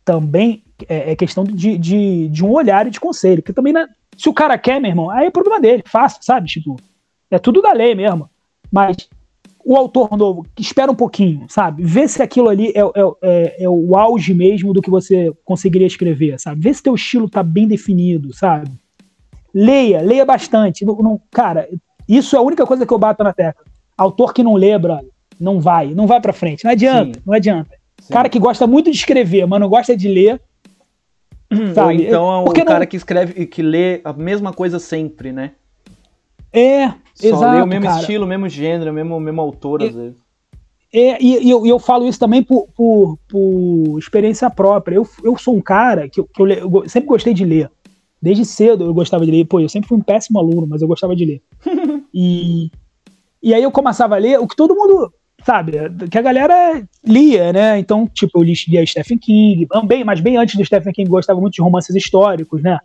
[0.04, 3.86] também é, é questão de, de, de, um olhar e de conselho, que também, né,
[4.16, 6.46] se o cara quer, meu irmão, aí é problema dele, faça, sabe?
[6.46, 6.76] Tipo,
[7.30, 8.28] é tudo da lei mesmo.
[8.70, 9.08] Mas
[9.64, 11.82] o autor novo, espera um pouquinho, sabe?
[11.82, 15.86] Vê se aquilo ali é, é, é, é, o auge mesmo do que você conseguiria
[15.86, 16.60] escrever, sabe?
[16.60, 18.70] Vê se teu estilo tá bem definido, sabe?
[19.52, 20.84] Leia, leia bastante.
[20.84, 21.68] Não, não, cara,
[22.08, 23.62] isso é a única coisa que eu bato na tecla.
[23.96, 26.64] Autor que não lê, brother, não vai, não vai para frente.
[26.64, 27.24] Não adianta, Sim.
[27.26, 27.77] não adianta.
[28.08, 28.14] Sim.
[28.14, 30.40] Cara que gosta muito de escrever, mas não gosta de ler.
[31.74, 31.98] Sabe?
[31.98, 32.86] Ou então é o Porque cara não...
[32.86, 35.52] que escreve, que lê a mesma coisa sempre, né?
[36.50, 38.00] É, Só exato, lê o mesmo cara.
[38.00, 40.16] estilo, o mesmo gênero, o mesmo, mesmo autor, às vezes.
[40.90, 44.96] É, e, e eu, eu, falo isso também por, por, por, experiência própria.
[44.96, 47.70] Eu, eu sou um cara que, que eu, eu, sempre gostei de ler.
[48.22, 49.44] Desde cedo eu gostava de ler.
[49.44, 51.42] Pô, eu sempre fui um péssimo aluno, mas eu gostava de ler.
[52.12, 52.70] e,
[53.42, 55.12] e aí eu começava a ler o que todo mundo,
[55.44, 55.72] sabe,
[56.10, 57.78] que a galera lia, né?
[57.78, 61.54] Então, tipo, eu lia Stephen King, bem, mas bem antes do Stephen King, gostava muito
[61.54, 62.78] de romances históricos, né?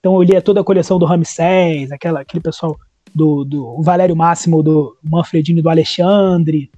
[0.00, 2.76] Então eu lia toda a coleção do Ramsés, aquela, aquele pessoal
[3.14, 6.70] do, do Valério Máximo, do Manfredini do Alexandre,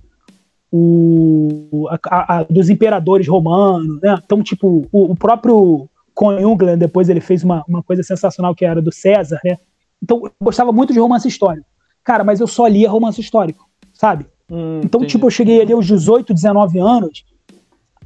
[0.70, 4.18] o, a, a, dos imperadores romanos, né?
[4.24, 8.80] Então, tipo, o, o próprio Conjungland, depois ele fez uma, uma coisa sensacional que era
[8.80, 9.56] do César, né?
[10.02, 11.66] Então, eu gostava muito de romance histórico.
[12.04, 14.26] Cara, mas eu só lia romance histórico, sabe?
[14.50, 15.12] Hum, então, entendi.
[15.12, 17.24] tipo, eu cheguei ali aos 18, 19 anos,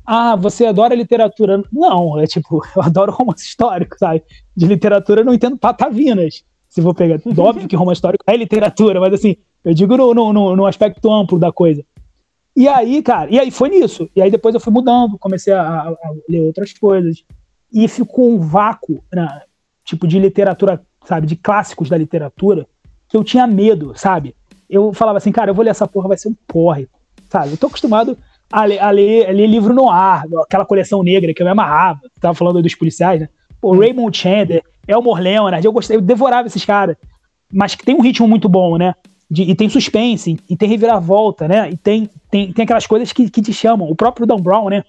[0.04, 1.62] ah, você adora literatura.
[1.72, 4.22] Não, é tipo, eu adoro romance histórico, sabe?
[4.56, 6.44] De literatura eu não entendo patavinas.
[6.68, 7.20] Se vou pegar.
[7.38, 11.38] Óbvio que romance histórico é literatura, mas assim, eu digo no, no, no aspecto amplo
[11.38, 11.84] da coisa.
[12.54, 14.10] E aí, cara, e aí foi nisso.
[14.14, 17.24] E aí depois eu fui mudando, comecei a, a, a ler outras coisas.
[17.72, 19.42] E ficou um vácuo, né,
[19.84, 22.66] tipo, de literatura, sabe, de clássicos da literatura,
[23.08, 24.36] que eu tinha medo, sabe?
[24.72, 26.88] Eu falava assim, cara, eu vou ler essa porra, vai ser um porre,
[27.28, 27.50] sabe?
[27.52, 28.16] Eu tô acostumado
[28.50, 31.52] a ler, a ler, a ler livro no ar, aquela coleção negra que eu me
[31.52, 32.00] amarrava.
[32.18, 33.28] Tava falando dos policiais, né?
[33.60, 36.96] Pô, Raymond Chandler, Elmore Leonard, eu gostei, eu devorava esses caras.
[37.52, 38.94] Mas que tem um ritmo muito bom, né?
[39.30, 41.70] De, e tem suspense, e tem reviravolta, né?
[41.70, 43.90] E tem, tem, tem aquelas coisas que, que te chamam.
[43.90, 44.84] O próprio Dan Brown, né?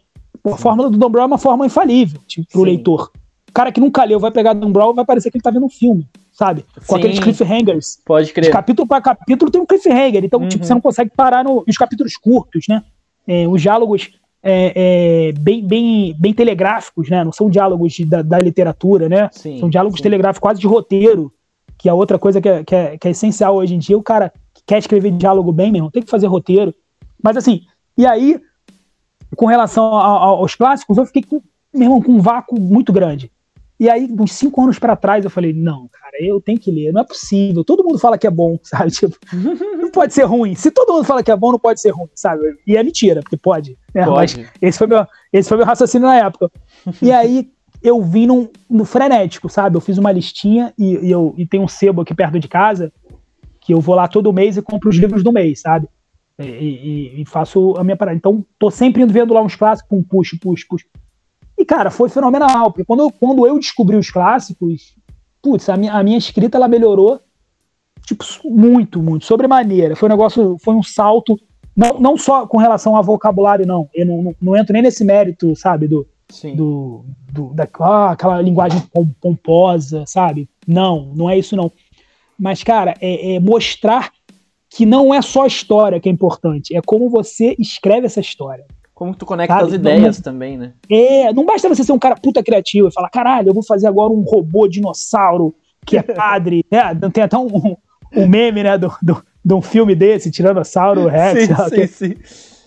[0.45, 2.67] A fórmula do Dan Brown é uma fórmula infalível tipo, pro Sim.
[2.67, 3.11] leitor.
[3.49, 5.65] O cara que nunca leu vai pegar Dan Brown vai parecer que ele tá vendo
[5.65, 6.65] um filme, sabe?
[6.87, 6.99] Com Sim.
[6.99, 7.99] aqueles cliffhangers.
[8.03, 8.45] Pode crer.
[8.45, 10.25] De capítulo para capítulo tem um cliffhanger.
[10.25, 10.49] Então, uhum.
[10.49, 12.83] tipo, você não consegue parar no, nos capítulos curtos, né?
[13.25, 14.11] É, os diálogos
[14.41, 17.23] é, é, bem, bem, bem telegráficos, né?
[17.23, 19.29] Não são diálogos de, da, da, literatura, né?
[19.31, 20.03] Sim, são diálogos sim.
[20.03, 21.31] telegráficos quase de roteiro,
[21.77, 23.97] que é outra coisa que é, que é, que é essencial hoje em dia.
[23.97, 26.73] O cara que quer escrever diálogo bem, mesmo, tem que fazer roteiro.
[27.21, 27.61] Mas assim,
[27.97, 28.41] e aí,
[29.35, 31.41] com relação aos clássicos, eu fiquei com,
[31.73, 33.31] meu irmão, com um vácuo muito grande.
[33.79, 36.93] E aí, uns cinco anos para trás, eu falei, não, cara, eu tenho que ler,
[36.93, 37.63] não é possível.
[37.63, 38.91] Todo mundo fala que é bom, sabe?
[38.91, 39.17] Tipo,
[39.77, 40.55] não pode ser ruim.
[40.55, 42.43] Se todo mundo fala que é bom, não pode ser ruim, sabe?
[42.65, 43.77] E é mentira, porque pode.
[43.93, 44.05] Né?
[44.05, 44.37] pode.
[44.37, 46.51] Mas esse foi, meu, esse foi meu raciocínio na época.
[47.01, 47.51] E aí,
[47.81, 49.75] eu vim num, no frenético, sabe?
[49.75, 52.91] Eu fiz uma listinha e, e, eu, e tem um sebo aqui perto de casa
[53.59, 55.87] que eu vou lá todo mês e compro os livros do mês, sabe?
[56.37, 58.17] E, e, e faço a minha parada.
[58.17, 60.83] Então, tô sempre indo vendo lá uns clássicos, um push, push, push.
[61.57, 64.95] E, cara, foi fenomenal, porque quando eu, quando eu descobri os clássicos,
[65.41, 67.19] putz, a minha, a minha escrita ela melhorou,
[68.05, 69.95] tipo, muito, muito, sobremaneira.
[69.95, 71.39] Foi um negócio, foi um salto,
[71.75, 73.89] não, não só com relação ao vocabulário, não.
[73.93, 76.55] Eu não, não, não entro nem nesse mérito, sabe, do, Sim.
[76.55, 78.81] do, do da, ah, aquela linguagem
[79.21, 80.49] pomposa, sabe?
[80.67, 81.71] Não, não é isso não.
[82.37, 84.11] Mas, cara, é, é mostrar
[84.69, 88.65] que não é só a história que é importante, é como você escreve essa história.
[88.93, 89.67] Como tu conecta Sabe?
[89.67, 90.73] as ideias não, também, né?
[90.89, 93.87] É, não basta você ser um cara puta criativo e falar, caralho, eu vou fazer
[93.87, 96.95] agora um robô dinossauro que é padre, né?
[97.11, 97.75] Tem até um,
[98.15, 101.47] um meme, né, do, do, de um filme desse, Tiranossauro Rex.
[101.47, 102.15] Sim, sim, que, sim.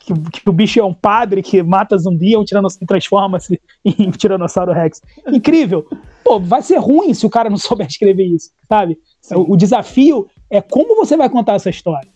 [0.01, 4.73] Que, que, o bicho é um padre que mata zumbi, um tiranossauro transforma-se em Tiranossauro
[4.73, 5.01] Rex.
[5.29, 5.87] Incrível.
[6.25, 8.99] Pô, vai ser ruim se o cara não souber escrever isso, sabe?
[9.33, 12.09] O, o desafio é como você vai contar essa história.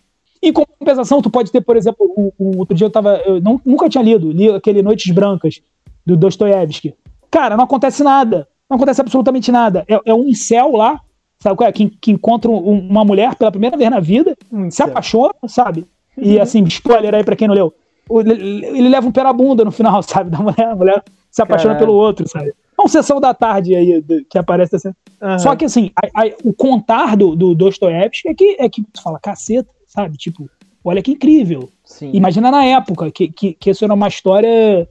[0.43, 3.17] Em compensação, tu pode ter, por exemplo, o, o outro dia eu tava.
[3.27, 5.61] Eu não, nunca tinha lido, li aquele Noites Brancas,
[6.07, 6.95] do Dostoiévski.
[7.31, 8.49] Cara, não acontece nada.
[8.69, 9.85] Não acontece absolutamente nada.
[9.89, 11.01] É, é um incel lá,
[11.41, 11.73] sabe qual é?
[11.73, 15.87] Que, que encontra um, uma mulher pela primeira vez na vida, um se apaixona, sabe?
[16.17, 16.43] E uhum.
[16.43, 17.75] assim, spoiler aí pra quem não leu.
[18.11, 20.31] Ele, ele leva um pé na bunda no final, sabe?
[20.31, 21.87] Da mulher, a mulher se apaixona Caralho.
[21.87, 22.49] pelo outro, sabe?
[22.49, 24.93] É uma sessão da tarde aí que aparece assim.
[25.21, 25.39] Uhum.
[25.39, 29.03] Só que assim, a, a, o contar do, do Dostoiévski é que, é que tu
[29.03, 29.69] fala, caceta,
[30.03, 30.17] sabe?
[30.17, 30.49] Tipo,
[30.85, 31.71] olha que incrível.
[31.85, 32.11] Sim.
[32.15, 34.89] Imagina na época que, que, que isso era uma história.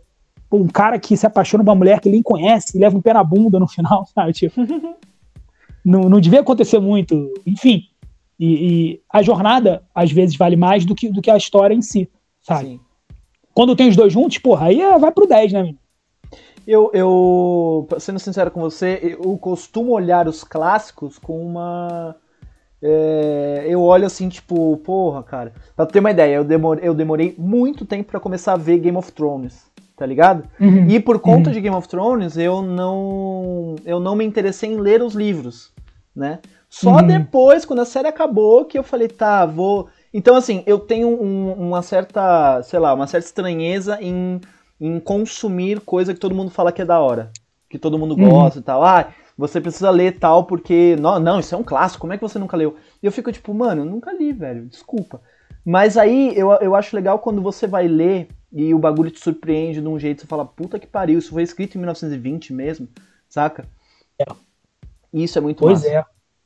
[0.51, 3.13] Um cara que se apaixona por uma mulher que nem conhece e leva um pé
[3.13, 4.33] na bunda no final, sabe?
[4.33, 4.61] Tipo,
[5.83, 7.31] não, não devia acontecer muito.
[7.45, 7.83] Enfim.
[8.39, 11.81] E, e, a jornada, às vezes, vale mais do que, do que a história em
[11.81, 12.09] si,
[12.41, 12.69] sabe?
[12.69, 12.79] Sim.
[13.53, 15.79] Quando tem os dois juntos, porra, aí é, vai pro 10, né, menino?
[16.65, 22.15] Eu, eu, sendo sincero com você, eu costumo olhar os clássicos com uma
[22.81, 25.53] é, eu olho assim, tipo, porra, cara.
[25.75, 28.97] Pra ter uma ideia, eu demorei, eu demorei muito tempo para começar a ver Game
[28.97, 29.65] of Thrones,
[29.97, 30.45] tá ligado?
[30.59, 30.89] Uhum.
[30.89, 31.53] E por conta uhum.
[31.53, 35.71] de Game of Thrones, eu não, eu não me interessei em ler os livros,
[36.15, 36.39] né?
[36.69, 37.07] Só uhum.
[37.07, 39.89] depois, quando a série acabou, que eu falei, tá, vou.
[40.13, 44.39] Então, assim, eu tenho um, uma certa, sei lá, uma certa estranheza em,
[44.79, 47.31] em consumir coisa que todo mundo fala que é da hora.
[47.69, 48.29] Que todo mundo uhum.
[48.29, 48.83] gosta e tal.
[48.83, 49.09] Ah,
[49.39, 50.97] você precisa ler tal porque.
[50.99, 52.75] Não, não, isso é um clássico, como é que você nunca leu?
[53.01, 55.21] E eu fico tipo, mano, eu nunca li, velho, desculpa.
[55.65, 59.79] Mas aí eu, eu acho legal quando você vai ler e o bagulho te surpreende
[59.79, 62.87] de um jeito, você fala, puta que pariu, isso foi escrito em 1920 mesmo,
[63.29, 63.65] saca?
[64.19, 64.25] É.
[65.13, 65.95] Isso é muito pois massa.
[65.95, 66.03] é.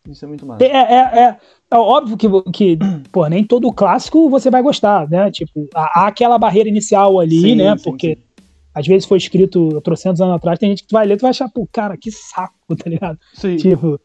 [0.07, 0.63] Isso é muito massa.
[0.63, 1.37] É, é, é,
[1.71, 2.77] é óbvio que, que
[3.11, 5.31] pô, nem todo clássico você vai gostar, né?
[5.31, 7.75] Tipo, há, há aquela barreira inicial ali, sim, né?
[7.75, 8.32] Sim, porque sim
[8.73, 11.49] às vezes foi escrito trocentos anos atrás, tem gente que vai ler e vai achar,
[11.49, 13.19] pô, cara, que saco, tá ligado?
[13.33, 13.57] Sim.
[13.57, 13.99] Tipo,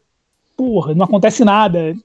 [0.55, 1.95] porra, não acontece nada.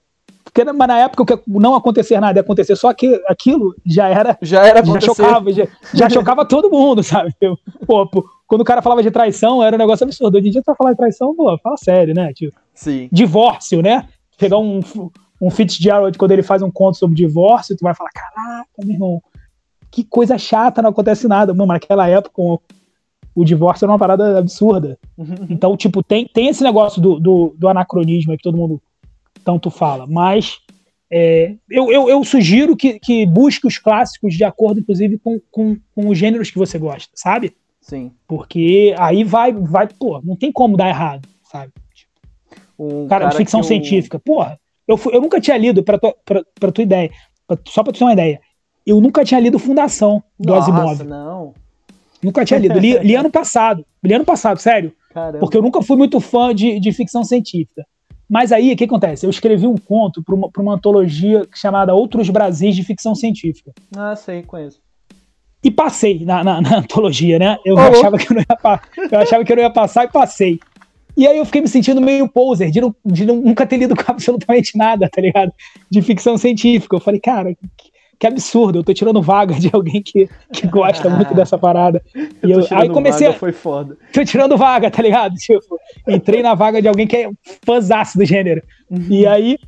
[0.44, 4.38] Porque mas na época que não acontecer nada e acontecer só que, aquilo já era.
[4.40, 7.34] Já era Já chocava, já, já chocava todo mundo, sabe?
[7.86, 10.38] Pô, pô, quando o cara falava de traição, era um negócio absurdo.
[10.38, 12.32] Hoje em dia, tu vai falar de traição, pô, fala sério, né?
[12.32, 13.08] Tipo, Sim.
[13.10, 14.06] Divórcio, né?
[14.38, 14.80] Pegar um,
[15.40, 19.22] um Fitzgerald quando ele faz um conto sobre divórcio, tu vai falar, caraca, meu irmão
[19.94, 21.54] que coisa chata, não acontece nada.
[21.54, 22.60] Mano, naquela época, o,
[23.32, 24.98] o divórcio era uma parada absurda.
[25.16, 25.46] Uhum.
[25.48, 28.82] Então, tipo, tem, tem esse negócio do, do, do anacronismo aí que todo mundo
[29.44, 30.58] tanto fala, mas
[31.12, 35.76] é, eu, eu, eu, sugiro que, que busque os clássicos de acordo, inclusive, com, com,
[35.94, 37.54] com os gêneros que você gosta, sabe?
[37.80, 38.10] Sim.
[38.26, 41.72] Porque aí vai, vai, pô, não tem como dar errado, sabe?
[42.76, 44.18] Um cara, cara, ficção científica.
[44.18, 47.10] Porra, eu, eu nunca tinha lido, pra tua, pra, pra tua ideia,
[47.46, 48.40] pra, só pra tu ter uma ideia,
[48.86, 51.04] eu nunca tinha lido Fundação do Nossa, Asimov.
[51.04, 51.54] não.
[52.22, 52.78] Nunca tinha lido.
[52.78, 53.84] Li, li ano passado.
[54.02, 54.92] Li ano passado, sério.
[55.12, 55.38] Caramba.
[55.38, 57.86] Porque eu nunca fui muito fã de, de ficção científica.
[58.28, 59.26] Mas aí, o que acontece?
[59.26, 63.72] Eu escrevi um conto para uma, uma antologia chamada Outros Brasis de Ficção Científica.
[63.94, 64.80] Ah, sei, conheço.
[65.62, 67.58] E passei na, na, na antologia, né?
[67.64, 68.80] Eu, achava que eu, não ia,
[69.10, 70.58] eu achava que eu não ia passar e passei.
[71.16, 74.76] E aí eu fiquei me sentindo meio poser, de, não, de nunca ter lido absolutamente
[74.76, 75.52] nada, tá ligado?
[75.90, 76.96] De ficção científica.
[76.96, 81.08] Eu falei, cara, que, que absurdo, eu tô tirando vaga de alguém que, que gosta
[81.08, 82.02] muito dessa parada.
[82.14, 83.26] E eu, aí comecei.
[83.28, 83.96] Vaga, foi foda.
[84.12, 85.34] Tô tirando vaga, tá ligado?
[85.34, 87.30] Tipo, entrei na vaga de alguém que é
[87.64, 88.62] fãzaço do gênero.
[88.90, 89.06] Uhum.
[89.10, 89.58] E aí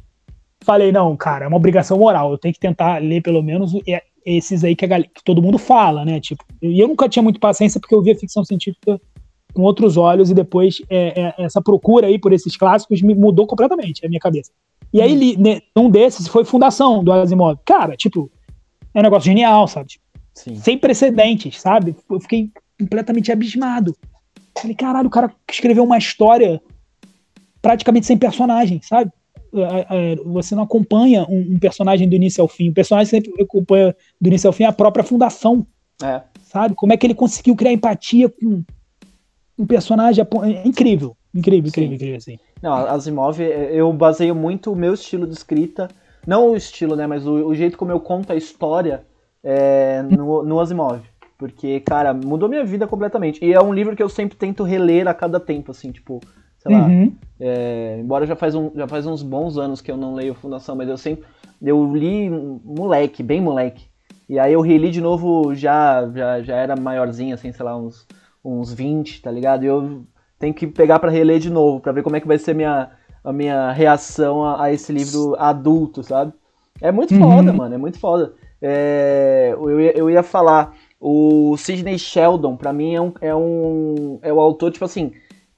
[0.64, 3.72] falei, não, cara, é uma obrigação moral, eu tenho que tentar ler pelo menos
[4.24, 6.18] esses aí que, a, que todo mundo fala, né?
[6.18, 9.00] Tipo, e eu nunca tinha muito paciência porque eu via ficção científica
[9.54, 13.46] com outros olhos e depois é, é, essa procura aí por esses clássicos me mudou
[13.46, 14.50] completamente a minha cabeça.
[14.92, 17.58] E aí, li, né, um desses foi Fundação do Asimov.
[17.64, 18.30] Cara, tipo,
[18.96, 20.00] é um negócio genial, sabe?
[20.34, 20.56] Sim.
[20.56, 21.94] Sem precedentes, sabe?
[22.10, 23.94] Eu fiquei completamente abismado.
[24.58, 26.60] Falei, caralho, o cara escreveu uma história
[27.60, 29.12] praticamente sem personagem, sabe?
[29.54, 32.70] É, é, você não acompanha um, personagem do início ao fim.
[32.70, 35.66] O personagem sempre acompanha do início ao fim a própria fundação.
[36.02, 36.22] É.
[36.42, 36.74] Sabe?
[36.74, 38.64] Como é que ele conseguiu criar empatia com
[39.58, 40.24] um personagem.
[40.24, 41.16] É incrível.
[41.34, 42.38] Incrível, incrível, incrível, assim.
[42.62, 45.88] Não, Asimov, eu baseio muito o meu estilo de escrita
[46.26, 47.06] não o estilo, né?
[47.06, 49.04] Mas o, o jeito como eu conto a história
[49.42, 51.00] é, no, no Asimov.
[51.38, 53.44] Porque, cara, mudou minha vida completamente.
[53.44, 56.20] E é um livro que eu sempre tento reler a cada tempo, assim, tipo,
[56.58, 56.86] sei lá.
[56.86, 57.14] Uhum.
[57.38, 60.74] É, embora já faz, um, já faz uns bons anos que eu não leio Fundação,
[60.74, 61.24] mas eu sempre.
[61.62, 63.86] Eu li moleque, bem moleque.
[64.28, 68.06] E aí eu reli de novo, já, já, já era maiorzinho, assim, sei lá, uns,
[68.44, 69.62] uns 20, tá ligado?
[69.62, 70.04] E eu
[70.38, 72.90] tenho que pegar para reler de novo, para ver como é que vai ser minha,
[73.26, 76.32] a minha reação a, a esse livro adulto, sabe?
[76.80, 77.20] É muito uhum.
[77.20, 78.34] foda, mano, é muito foda.
[78.62, 84.18] É, eu, ia, eu ia falar, o Sidney Sheldon, pra mim, é um, é um.
[84.22, 85.12] É o autor, tipo assim.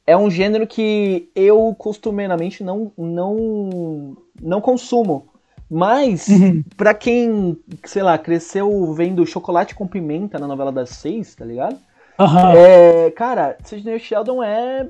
[0.06, 5.28] É um gênero que eu costumeiramente não, não, não consumo.
[5.70, 6.64] Mas, uhum.
[6.78, 11.76] pra quem, sei lá, cresceu vendo Chocolate com Pimenta na novela das seis, tá ligado?
[12.18, 12.50] Uhum.
[12.56, 14.88] É, cara, Sidney Sheldon é,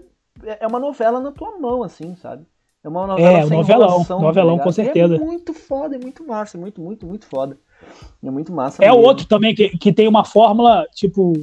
[0.61, 2.47] é uma novela na tua mão, assim, sabe?
[2.89, 5.17] É uma novela é, sem novelão, novelão, tá com certeza.
[5.17, 7.59] é muito foda, é muito massa, é muito, muito, muito foda.
[8.25, 8.83] É muito massa.
[8.83, 9.05] É mesmo.
[9.05, 11.35] outro também que, que tem uma fórmula, tipo,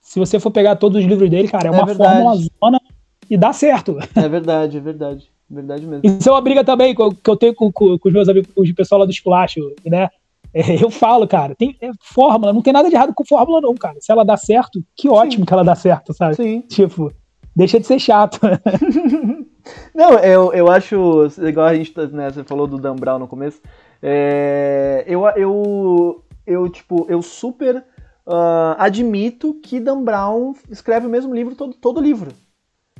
[0.00, 2.12] se você for pegar todos os livros dele, cara, é, é uma verdade.
[2.12, 2.80] fórmula zona
[3.28, 3.98] e dá certo.
[4.14, 5.28] É verdade, é verdade.
[5.48, 6.02] Verdade mesmo.
[6.04, 8.62] Isso é uma briga também que eu tenho com, com, com os meus amigos, com
[8.62, 10.10] o pessoal lá do Splash, né?
[10.52, 13.74] É, eu falo, cara, tem é, fórmula, não tem nada de errado com fórmula, não,
[13.74, 13.96] cara.
[14.00, 15.46] Se ela dá certo, que ótimo Sim.
[15.46, 16.34] que ela dá certo, sabe?
[16.34, 16.60] Sim.
[16.62, 17.12] Tipo,
[17.54, 18.40] deixa de ser chato.
[19.94, 23.28] Não, eu, eu acho, igual a gente, tá, né, você falou do Dan Brown no
[23.28, 23.60] começo,
[24.02, 27.84] é, eu, eu, eu, tipo, eu super
[28.26, 32.30] uh, admito que Dan Brown escreve o mesmo livro todo, todo livro.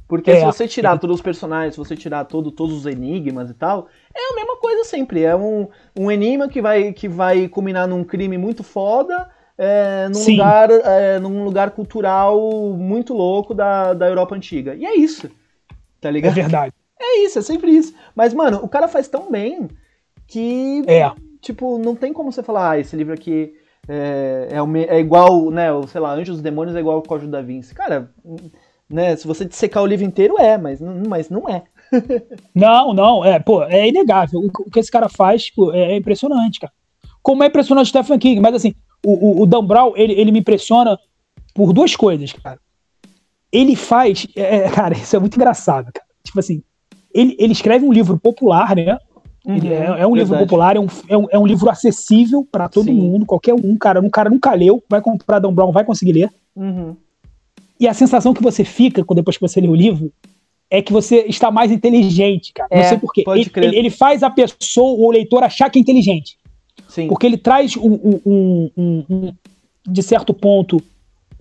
[0.08, 3.50] Porque é, se você tirar todos os personagens, se você tirar todo, todos os enigmas
[3.50, 5.24] e tal, é a mesma coisa sempre.
[5.24, 10.24] É um, um enigma que vai, que vai culminar num crime muito foda, é, num,
[10.30, 12.40] lugar, é, num lugar cultural
[12.74, 14.76] muito louco da, da Europa Antiga.
[14.76, 15.28] E é isso.
[16.06, 16.38] Tá ligado?
[16.38, 16.74] É verdade.
[17.00, 17.92] É isso, é sempre isso.
[18.14, 19.68] Mas, mano, o cara faz tão bem
[20.28, 20.84] que.
[20.86, 21.10] É.
[21.40, 23.52] Tipo, não tem como você falar, ah, esse livro aqui
[23.88, 25.72] é, é, o, é igual, né?
[25.72, 27.74] O, sei lá, Anjos dos Demônios é igual ao Código da Vinci.
[27.74, 28.12] Cara,
[28.88, 29.16] né?
[29.16, 31.64] Se você dissecar o livro inteiro, é, mas, mas não é.
[32.54, 34.38] não, não, é, pô, é inegável.
[34.38, 36.72] O, o que esse cara faz, tipo, é, é, impressionante, cara.
[37.20, 40.30] Como é impressionante o Stephen King, mas assim, o, o, o Dan Brown, ele, ele
[40.30, 40.96] me impressiona
[41.52, 42.60] por duas coisas, cara.
[43.56, 46.06] Ele faz, é, é cara, isso é muito engraçado, cara.
[46.22, 46.62] Tipo assim,
[47.14, 48.98] ele, ele escreve um livro popular, né?
[49.46, 52.68] Uhum, é, é, um livro popular, é um, é um, é um livro acessível para
[52.68, 52.94] todo Sim.
[52.94, 54.00] mundo, qualquer um, cara.
[54.00, 56.30] Um cara nunca leu, vai comprar Dan Brown, vai conseguir ler.
[56.54, 56.96] Uhum.
[57.78, 60.12] E a sensação que você fica depois que você lê o livro
[60.68, 62.68] é que você está mais inteligente, cara.
[62.70, 63.24] É, Não sei porquê.
[63.26, 66.36] Ele, ele, ele, faz a pessoa, o leitor, achar que é inteligente.
[66.88, 67.08] Sim.
[67.08, 69.34] Porque ele traz um, um, um, um
[69.88, 70.82] de certo ponto,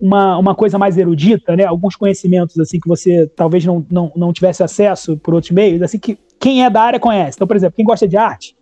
[0.00, 1.64] uma, uma coisa mais erudita, né?
[1.64, 5.98] Alguns conhecimentos assim que você talvez não, não, não tivesse acesso por outros meios, assim
[5.98, 7.36] que quem é da área conhece.
[7.36, 8.54] Então, por exemplo, quem gosta de arte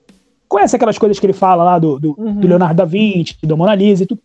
[0.48, 2.34] conhece aquelas coisas que ele fala lá do, do, uhum.
[2.34, 4.20] do Leonardo da Vinci, do Mona Lisa e tudo.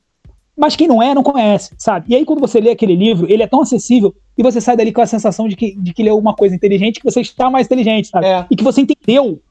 [0.56, 2.08] Mas quem não é, não conhece, sabe?
[2.10, 4.92] E aí, quando você lê aquele livro, ele é tão acessível e você sai dali
[4.92, 7.66] com a sensação de que, de que leu uma coisa inteligente, que você está mais
[7.66, 8.28] inteligente, sabe?
[8.28, 8.46] É.
[8.52, 9.42] E que você entendeu.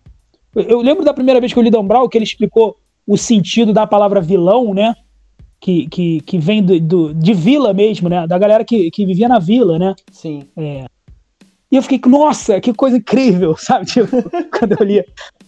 [0.55, 3.17] Eu, eu lembro da primeira vez que eu li Dan Brown, que ele explicou o
[3.17, 4.95] sentido da palavra vilão, né?
[5.61, 8.27] Que, que, que vem do, do, de vila mesmo, né?
[8.27, 9.95] Da galera que, que vivia na vila, né?
[10.13, 10.45] Sim.
[10.57, 10.87] É.
[11.71, 13.87] E eu fiquei, nossa, que coisa incrível, sabe?
[13.87, 14.09] Tipo,
[14.57, 15.05] quando eu li.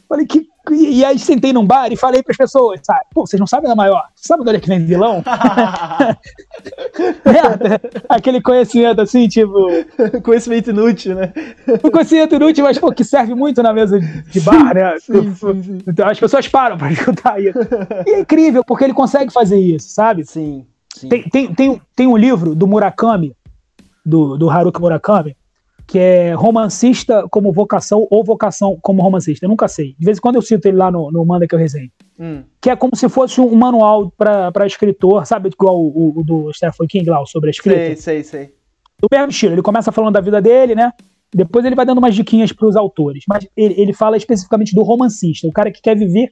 [0.08, 0.46] Falei, que.
[0.72, 3.00] E aí sentei num bar e falei para as pessoas, sabe?
[3.12, 4.04] Pô, vocês não sabem da maior?
[4.14, 5.22] Sabe onde é que vem vilão?
[7.24, 9.68] é, aquele conhecimento assim, tipo.
[10.22, 11.32] conhecimento inútil, né?
[11.84, 14.98] Um conhecimento inútil, mas pô, que serve muito na mesa de bar, né?
[15.00, 15.78] Sim, sim, sim.
[15.86, 17.58] Então as pessoas param para escutar isso.
[18.06, 20.24] E é incrível, porque ele consegue fazer isso, sabe?
[20.24, 20.66] Sim.
[20.94, 21.08] sim.
[21.08, 23.34] Tem, tem, tem, tem um livro do Murakami,
[24.04, 25.36] do, do Haruki Murakami,
[25.90, 29.44] que é romancista como vocação ou vocação como romancista.
[29.44, 29.96] Eu nunca sei.
[29.98, 31.90] De vez em quando eu cito ele lá no, no Manda que eu resenho.
[32.16, 32.44] Hum.
[32.60, 35.48] Que é como se fosse um manual para escritor, sabe?
[35.48, 37.80] Igual o, o, do Stephen King lá, sobre a escrita.
[37.80, 38.54] Sei, sei, sei.
[39.02, 39.54] Do mesmo estilo.
[39.54, 40.92] Ele começa falando da vida dele, né?
[41.34, 43.24] Depois ele vai dando umas diquinhas para os autores.
[43.28, 46.30] Mas ele, ele fala especificamente do romancista, o cara que quer viver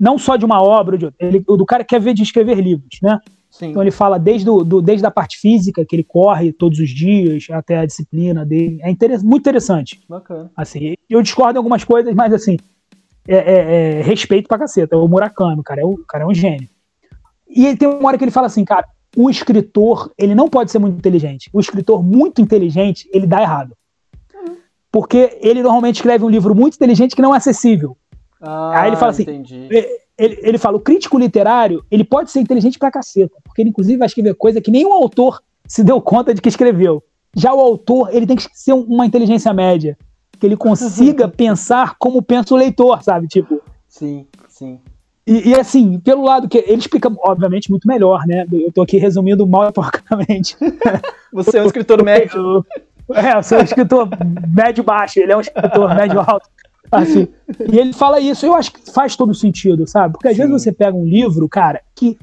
[0.00, 2.98] não só de uma obra, de, ele, do cara que quer ver de escrever livros,
[3.02, 3.18] né?
[3.50, 3.70] Sim.
[3.70, 6.90] Então ele fala desde, o, do, desde a parte física, que ele corre todos os
[6.90, 8.78] dias, até a disciplina dele.
[8.82, 10.00] É interess, muito interessante.
[10.08, 10.50] Bacana.
[10.56, 12.58] Assim, eu discordo em algumas coisas, mas assim,
[13.26, 14.96] é, é, é respeito pra caceta.
[14.96, 16.68] O Murakami, cara, é o cara é um gênio.
[17.48, 18.86] E ele tem uma hora que ele fala assim, cara,
[19.16, 21.48] o escritor, ele não pode ser muito inteligente.
[21.52, 23.74] O escritor muito inteligente, ele dá errado.
[24.34, 24.56] Uhum.
[24.92, 27.96] Porque ele normalmente escreve um livro muito inteligente que não é acessível.
[28.38, 29.68] Ah, Aí ele fala assim, entendi
[30.18, 33.98] ele, ele fala, o crítico literário, ele pode ser inteligente pra caceta, porque ele inclusive
[33.98, 37.02] vai escrever coisa que nenhum autor se deu conta de que escreveu.
[37.34, 39.98] Já o autor, ele tem que ser uma inteligência média,
[40.38, 43.26] que ele consiga pensar como pensa o leitor, sabe?
[43.26, 43.60] Tipo.
[43.88, 44.80] Sim, sim.
[45.26, 48.46] E, e, assim, pelo lado que ele explica, obviamente, muito melhor, né?
[48.50, 50.56] Eu tô aqui resumindo mal e porcamente.
[51.32, 52.64] Você é um escritor médio.
[53.14, 54.08] É, eu sou um escritor
[54.48, 56.50] médio-baixo, ele é um escritor médio-alto.
[56.90, 57.28] Assim,
[57.72, 60.14] e ele fala isso, eu acho que faz todo sentido, sabe?
[60.14, 60.42] Porque às Sim.
[60.42, 62.18] vezes você pega um livro, cara, que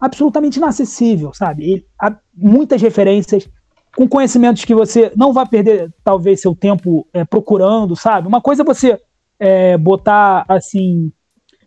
[0.00, 1.64] absolutamente inacessível, sabe?
[1.64, 3.48] Ele, há muitas referências,
[3.96, 8.26] com conhecimentos que você não vai perder, talvez, seu tempo é, procurando, sabe?
[8.26, 9.00] Uma coisa é você
[9.38, 11.12] é, botar, assim,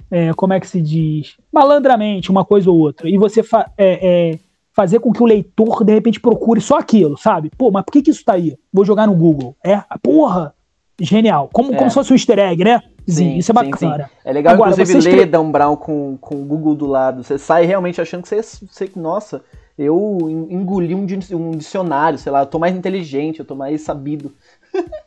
[0.10, 1.36] é, como é que se diz?
[1.52, 4.40] Malandramente, uma coisa ou outra, e você fa é, é,
[4.74, 7.52] fazer com que o leitor, de repente, procure só aquilo, sabe?
[7.58, 8.58] Pô, mas por que, que isso tá aí?
[8.74, 9.56] Vou jogar no Google.
[9.64, 10.54] É, porra,
[11.00, 11.50] genial.
[11.52, 11.78] Como, é.
[11.78, 12.82] como se fosse um easter egg, né?
[13.08, 13.78] Sim, isso é bacana.
[13.78, 14.10] Sim, sim.
[14.24, 15.26] É legal, Agora, inclusive, ler escreve...
[15.32, 17.24] Dan Brown com, com o Google do lado.
[17.24, 19.44] Você sai realmente achando que você, você nossa,
[19.78, 20.18] eu
[20.50, 24.34] engoli um, um dicionário, sei lá, eu tô mais inteligente, eu tô mais sabido.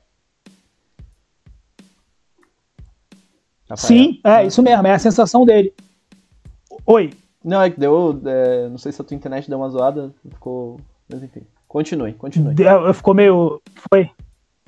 [3.77, 5.75] Sim, é isso mesmo, é a sensação dele.
[6.87, 7.11] Oi.
[7.45, 8.21] Não, é que deu.
[8.25, 10.81] É, não sei se a tua internet deu uma zoada, ficou.
[11.09, 11.43] Mas enfim.
[11.67, 12.55] Continue, continue.
[12.55, 13.61] Deu, ficou meio.
[13.91, 14.11] Foi.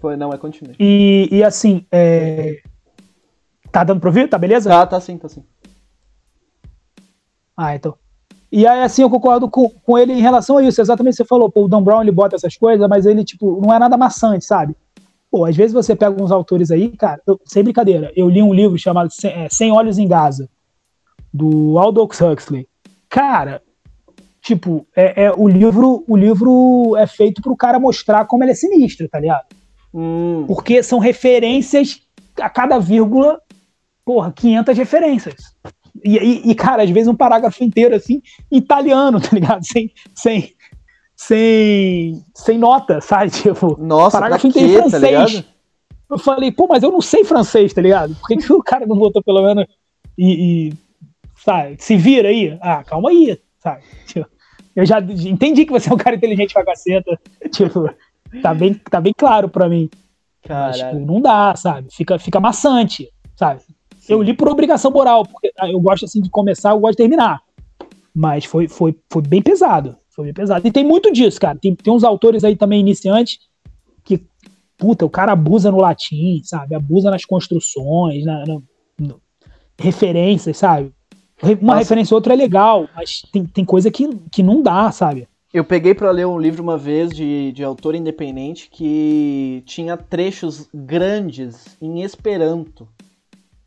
[0.00, 0.74] Foi, não, é continue.
[0.78, 2.60] E, e assim, é...
[3.70, 4.28] tá dando pra ouvir?
[4.28, 4.70] Tá beleza?
[4.70, 5.44] Tá, tá sim, tá sim.
[7.56, 7.94] Ah, então.
[8.50, 10.80] E aí, assim, eu concordo com, com ele em relação a isso.
[10.80, 13.72] Exatamente você falou, pô, o Dan Brown ele bota essas coisas, mas ele, tipo, não
[13.72, 14.74] é nada maçante, sabe?
[15.30, 18.52] Pô, às vezes você pega uns autores aí, cara, eu, sem brincadeira, eu li um
[18.52, 19.10] livro chamado
[19.48, 20.48] Sem Olhos em Gaza,
[21.32, 22.66] do Aldous Huxley.
[23.08, 23.62] Cara,
[24.42, 28.54] tipo, é, é, o livro o livro é feito pro cara mostrar como ele é
[28.56, 29.44] sinistro, tá ligado?
[29.92, 30.44] Hum.
[30.46, 32.00] Porque são referências
[32.40, 33.40] a cada vírgula,
[34.04, 35.34] porra, 500 referências.
[36.04, 39.64] E, e, e, cara, às vezes um parágrafo inteiro assim, italiano, tá ligado?
[39.64, 40.54] Sem, sem,
[41.16, 43.30] sem, sem nota, sabe?
[43.42, 45.42] Tipo, Nossa, parágrafo inteiro em tá francês.
[45.42, 45.48] Tá
[46.10, 48.14] eu falei, pô, mas eu não sei francês, tá ligado?
[48.16, 49.64] Por que, que o cara não botou pelo menos
[50.18, 50.72] e, e,
[51.36, 52.58] sabe, se vira aí?
[52.60, 53.82] Ah, calma aí, sabe?
[54.06, 54.28] Tipo,
[54.74, 57.18] eu já entendi que você é um cara inteligente pra caceta.
[57.52, 57.90] Tipo,
[58.42, 59.90] Tá bem, tá bem claro para mim.
[60.48, 61.88] Mas, tipo, não dá, sabe?
[61.90, 63.60] Fica, fica maçante, sabe?
[63.98, 64.14] Sim.
[64.14, 66.98] Eu li por obrigação moral, porque ah, eu gosto assim de começar, eu gosto de
[66.98, 67.40] terminar.
[68.14, 69.96] Mas foi, foi, foi bem pesado.
[70.08, 70.66] Foi bem pesado.
[70.66, 71.58] E tem muito disso, cara.
[71.58, 73.38] Tem, tem uns autores aí também iniciantes
[74.04, 74.20] que,
[74.78, 76.74] puta, o cara abusa no latim, sabe?
[76.74, 78.60] Abusa nas construções, na, na
[78.98, 79.20] no,
[79.78, 80.92] referências, sabe?
[81.42, 81.78] Uma Nossa.
[81.78, 85.26] referência ou outra é legal, mas tem, tem coisa que, que não dá, sabe?
[85.52, 90.68] Eu peguei para ler um livro uma vez de, de autor independente que tinha trechos
[90.72, 92.88] grandes em Esperanto.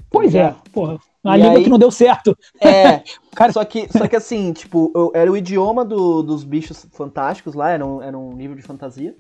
[0.09, 0.97] Pois é, porra.
[1.23, 2.37] A e língua aí, que não deu certo.
[2.61, 3.01] É,
[3.35, 3.51] cara...
[3.51, 7.71] só, que, só que assim, tipo, eu, era o idioma do, dos bichos fantásticos lá,
[7.71, 9.15] era um, era um livro de fantasia.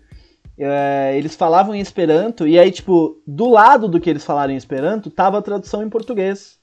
[0.57, 4.57] É, eles falavam em Esperanto, e aí, tipo, do lado do que eles falaram em
[4.57, 6.59] Esperanto, tava a tradução em português.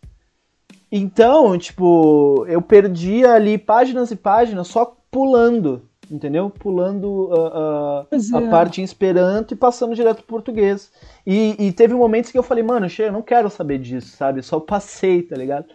[0.93, 6.51] Então, tipo, eu perdia ali páginas e páginas só pulando, entendeu?
[6.51, 8.51] Pulando uh, uh, a é.
[8.51, 10.91] parte em esperanto e passando direto pro português.
[11.27, 14.43] E, e teve momentos que eu falei, mano, eu não quero saber disso, sabe?
[14.43, 15.67] Só passei, tá ligado?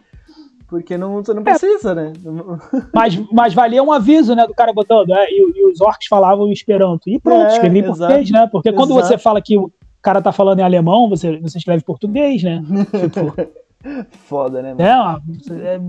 [0.68, 1.46] Porque não, você não é.
[1.46, 1.96] precisa, é.
[1.96, 2.14] né?
[2.94, 6.52] Mas, mas valia um aviso, né, do cara botando, é, e, e, os orcs falavam
[6.52, 7.10] esperanto.
[7.10, 8.48] E pronto, é, escrevi em português, né?
[8.52, 9.08] Porque quando exato.
[9.08, 9.72] você fala que o
[10.02, 12.64] cara tá falando em alemão, você, você escreve português, né?
[13.00, 13.34] tipo,
[14.28, 14.76] Foda, né?
[14.80, 15.82] É, é,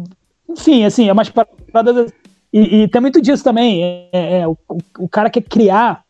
[0.48, 2.12] enfim, assim, é umas paradas.
[2.52, 3.82] E, e tem muito disso também.
[3.82, 4.56] É, é, é o,
[4.98, 6.02] o, cara quer criar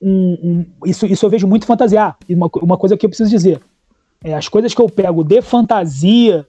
[0.00, 2.16] um, um, isso, isso eu vejo muito fantasiar.
[2.28, 3.60] E uma, uma coisa que eu preciso dizer.
[4.22, 6.46] É, as coisas que eu pego de fantasia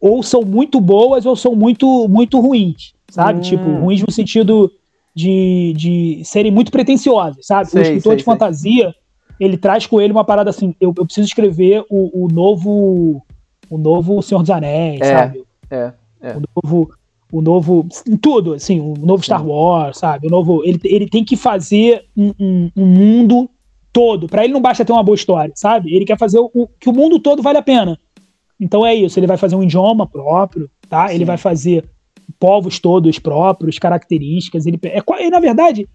[0.00, 3.38] ou são muito boas ou são muito, muito ruins, sabe?
[3.38, 3.42] Hum.
[3.42, 4.70] Tipo, ruins no sentido
[5.14, 7.70] de, de serem muito pretensiosas, sabe?
[7.70, 8.32] Sei, o escritor sei, de sei.
[8.32, 8.94] fantasia,
[9.40, 13.22] ele traz com ele uma parada assim, eu, eu preciso escrever o, o novo
[13.68, 15.44] o novo Senhor dos Anéis, é, sabe?
[15.70, 16.36] É, é.
[16.36, 16.90] O novo,
[17.32, 17.86] o novo,
[18.20, 20.26] tudo, assim, o novo Star Wars, sabe?
[20.28, 23.50] O novo, ele, ele tem que fazer um, um, um mundo
[23.92, 24.28] todo.
[24.28, 25.94] Para ele não basta ter uma boa história, sabe?
[25.94, 27.98] Ele quer fazer o, que o mundo todo vale a pena.
[28.60, 29.18] Então é isso.
[29.18, 31.08] Ele vai fazer um idioma próprio, tá?
[31.08, 31.14] Sim.
[31.14, 31.84] Ele vai fazer
[32.38, 34.66] povos todos próprios, características.
[34.66, 35.88] Ele, é, na verdade,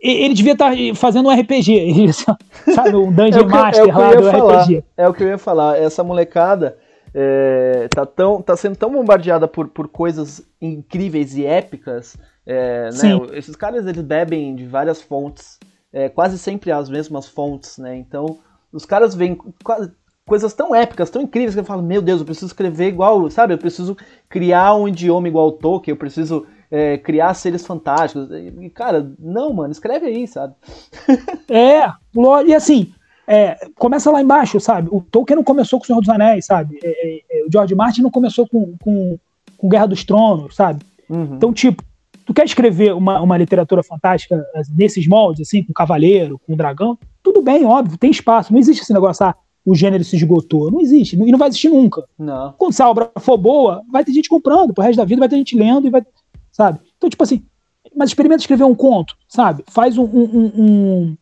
[0.00, 2.12] ele devia estar tá fazendo um RPG,
[2.74, 2.94] sabe?
[2.94, 4.84] Um Dungeon é Master é lá do falar, RPG.
[4.96, 5.78] É o que eu ia falar.
[5.78, 6.76] Essa molecada
[7.14, 12.16] é, tá, tão, tá sendo tão bombardeada por, por coisas incríveis e épicas.
[12.44, 13.38] É, né?
[13.38, 15.58] Esses caras eles bebem de várias fontes,
[15.92, 17.96] é, quase sempre as mesmas fontes, né?
[17.96, 18.38] Então
[18.72, 19.38] os caras veem
[20.26, 23.54] coisas tão épicas, tão incríveis que eu falo, meu Deus, eu preciso escrever igual, sabe?
[23.54, 23.96] Eu preciso
[24.28, 28.28] criar um idioma igual o Tolkien, eu preciso é, criar seres fantásticos.
[28.32, 30.54] E, cara, não, mano, escreve aí, sabe?
[31.48, 31.92] é,
[32.46, 32.92] e assim,
[33.26, 34.88] é, começa lá embaixo, sabe?
[34.90, 36.78] O Tolkien não começou com o Senhor dos Anéis, sabe?
[36.82, 39.18] É, é, é, o George Martin não começou com, com,
[39.56, 40.84] com Guerra dos Tronos, sabe?
[41.08, 41.36] Uhum.
[41.36, 41.82] Então, tipo,
[42.26, 44.44] tu quer escrever uma, uma literatura fantástica
[44.76, 48.52] nesses moldes, assim, com cavaleiro, com dragão, tudo bem, óbvio, tem espaço.
[48.52, 50.70] Não existe esse negócio, ah, o gênero se esgotou.
[50.70, 52.04] Não existe, e não vai existir nunca.
[52.18, 52.52] Não.
[52.58, 55.36] Quando essa obra for boa, vai ter gente comprando, pro resto da vida vai ter
[55.36, 56.02] gente lendo e vai.
[56.52, 56.78] Sabe?
[56.96, 57.42] Então, tipo assim,
[57.96, 59.64] mas experimenta escrever um conto, sabe?
[59.68, 61.16] Faz um, um, um,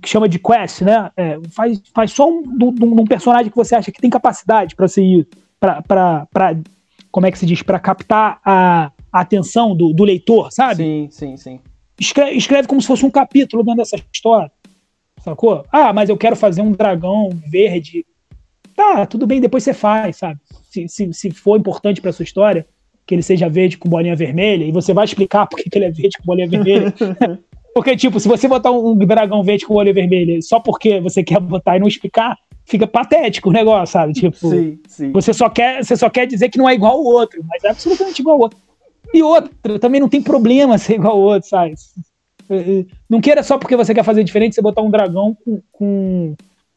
[0.00, 1.10] que chama de quest, né?
[1.16, 4.88] É, faz, faz só um, um, um, personagem que você acha que tem capacidade para
[4.88, 5.26] ser
[5.60, 6.56] para
[7.10, 10.82] como é que se diz para captar a, a atenção do, do, leitor, sabe?
[10.82, 11.60] Sim, sim, sim.
[11.98, 14.50] Escreve, escreve como se fosse um capítulo dentro dessa história,
[15.22, 15.64] sacou?
[15.70, 18.04] Ah, mas eu quero fazer um dragão verde.
[18.74, 20.40] Tá, tudo bem, depois você faz, sabe?
[20.68, 22.66] Se, se, se for importante para sua história,
[23.06, 25.90] que ele seja verde com bolinha vermelha, e você vai explicar por que ele é
[25.90, 26.92] verde com bolinha vermelha.
[27.74, 31.24] Porque, tipo, se você botar um dragão verde com o olho vermelho só porque você
[31.24, 34.12] quer botar e não explicar, fica patético o negócio, sabe?
[34.12, 35.12] Tipo, sim, sim.
[35.12, 37.70] Você, só quer, você só quer dizer que não é igual ao outro, mas é
[37.70, 38.58] absolutamente igual ao outro.
[39.12, 41.74] E outra, também não tem problema ser igual ao outro, sabe?
[43.10, 46.34] Não queira só porque você quer fazer diferente você botar um dragão com, com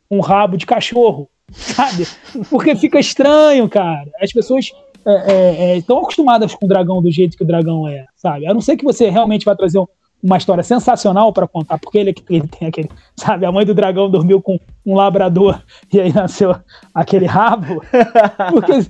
[0.09, 2.07] um rabo de cachorro, sabe?
[2.49, 4.09] Porque fica estranho, cara.
[4.19, 7.87] As pessoas estão é, é, é, acostumadas com o dragão do jeito que o dragão
[7.87, 8.47] é, sabe?
[8.47, 9.87] A não ser que você realmente vai trazer um,
[10.21, 14.09] uma história sensacional para contar, porque ele, ele tem aquele, sabe, a mãe do dragão
[14.09, 15.61] dormiu com um labrador
[15.93, 16.55] e aí nasceu
[16.93, 17.81] aquele rabo,
[18.51, 18.87] porque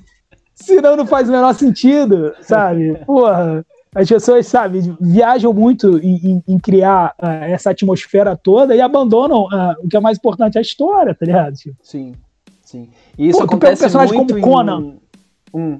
[0.54, 2.94] senão não faz o menor sentido, sabe?
[3.04, 3.64] Porra,
[3.94, 9.74] as pessoas, sabe, viajam muito em, em, criar uh, essa atmosfera toda e abandonam uh,
[9.82, 11.54] o que é mais importante, a história, tá ligado?
[11.54, 12.14] Tipo, sim,
[12.62, 12.90] sim.
[13.16, 14.96] E isso Pô, acontece um personagem muito como Conan.
[15.54, 15.78] Em...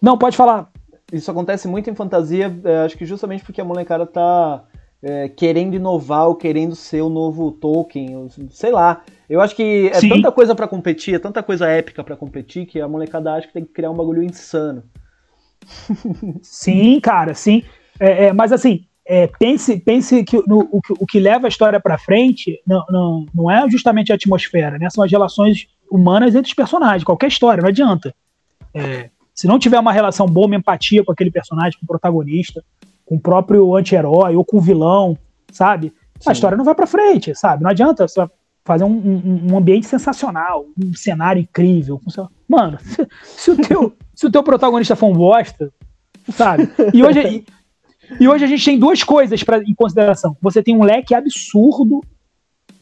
[0.00, 0.70] Não, pode falar
[1.12, 4.64] isso acontece muito em fantasia, é, acho que justamente porque a molecada tá
[5.02, 9.02] é, querendo inovar ou querendo ser o novo Tolkien, sei lá.
[9.28, 10.08] Eu acho que é Sim.
[10.08, 13.52] tanta coisa para competir, é tanta coisa épica para competir que a molecada acha que
[13.52, 14.82] tem que criar um bagulho insano.
[16.42, 17.64] Sim, cara, sim.
[17.98, 21.80] É, é, mas assim, é, pense, pense que no, o, o, que leva a história
[21.80, 24.90] para frente não, não, não é justamente a atmosfera, né?
[24.90, 28.14] São as relações humanas entre os personagens, qualquer história, não adianta.
[28.74, 32.64] É, se não tiver uma relação boa, uma empatia com aquele personagem, com o protagonista,
[33.04, 35.16] com o próprio anti-herói ou com o vilão,
[35.52, 35.92] sabe?
[36.18, 36.30] Sim.
[36.30, 37.62] A história não vai para frente, sabe?
[37.62, 38.26] Não adianta você
[38.64, 42.00] fazer um, um, um, ambiente sensacional, um cenário incrível.
[42.48, 45.70] Mano, se, se, o, teu, se o teu protagonista for um bosta,
[46.30, 46.68] sabe?
[46.94, 47.44] E hoje, e,
[48.18, 50.34] e hoje a gente tem duas coisas pra, em consideração.
[50.40, 52.00] Você tem um leque absurdo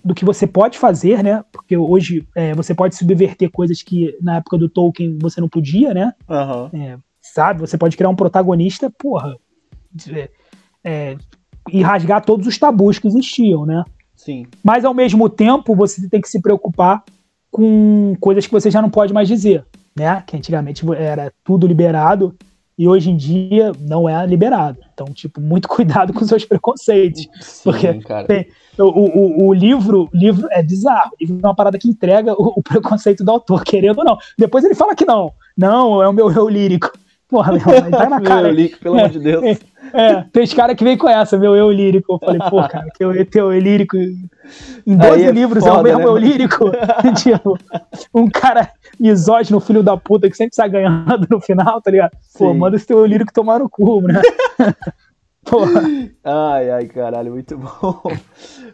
[0.05, 1.43] do que você pode fazer, né?
[1.51, 5.95] Porque hoje é, você pode subverter coisas que na época do Tolkien você não podia,
[5.95, 6.13] né?
[6.29, 6.83] Uhum.
[6.83, 7.61] É, sabe?
[7.61, 9.37] Você pode criar um protagonista, porra,
[10.13, 10.29] é,
[10.85, 11.17] é,
[11.73, 13.83] e rasgar todos os tabus que existiam, né?
[14.15, 14.47] Sim.
[14.63, 17.03] Mas ao mesmo tempo você tem que se preocupar
[17.51, 19.65] com coisas que você já não pode mais dizer.
[19.97, 20.23] né?
[20.27, 22.35] Que antigamente era tudo liberado
[22.77, 24.79] e hoje em dia não é liberado.
[24.93, 27.29] Então, tipo, muito cuidado com seus preconceitos.
[27.41, 27.87] Sim, porque
[28.27, 28.47] tem,
[28.79, 31.11] o, o, o, livro, livro é bizarro.
[31.13, 34.19] O livro é uma parada que entrega o, o, preconceito do autor, querendo ou não.
[34.39, 35.33] Depois ele fala que não.
[35.57, 36.91] Não, é o meu eu lírico.
[37.29, 38.43] Porra, meu, tá na cara.
[38.43, 39.45] meu eu lírico, pelo amor de Deus.
[39.45, 39.59] É,
[39.93, 42.15] é, tem cara que vem com essa, meu eu lírico.
[42.15, 43.97] Eu falei, pô, cara, que eu, teu eu lírico.
[43.97, 46.07] Em 12 é livros foda, é o mesmo né?
[46.07, 46.71] eu lírico.
[47.17, 47.59] tipo,
[48.15, 52.13] um cara misógino, filho da puta, que sempre sai ganhando no final, tá ligado?
[52.37, 52.59] Pô, Sim.
[52.59, 54.21] manda esse teu lírico tomar no cu, né?
[55.45, 55.83] Porra.
[56.23, 58.03] Ai, ai, caralho, muito bom.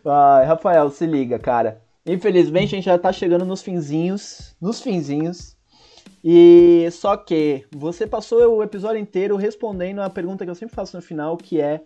[0.04, 1.82] Ai, Rafael, se liga, cara.
[2.06, 5.56] Infelizmente a gente já tá chegando nos finzinhos, nos finzinhos.
[6.22, 10.96] E só que você passou o episódio inteiro respondendo a pergunta que eu sempre faço
[10.96, 11.82] no final, que é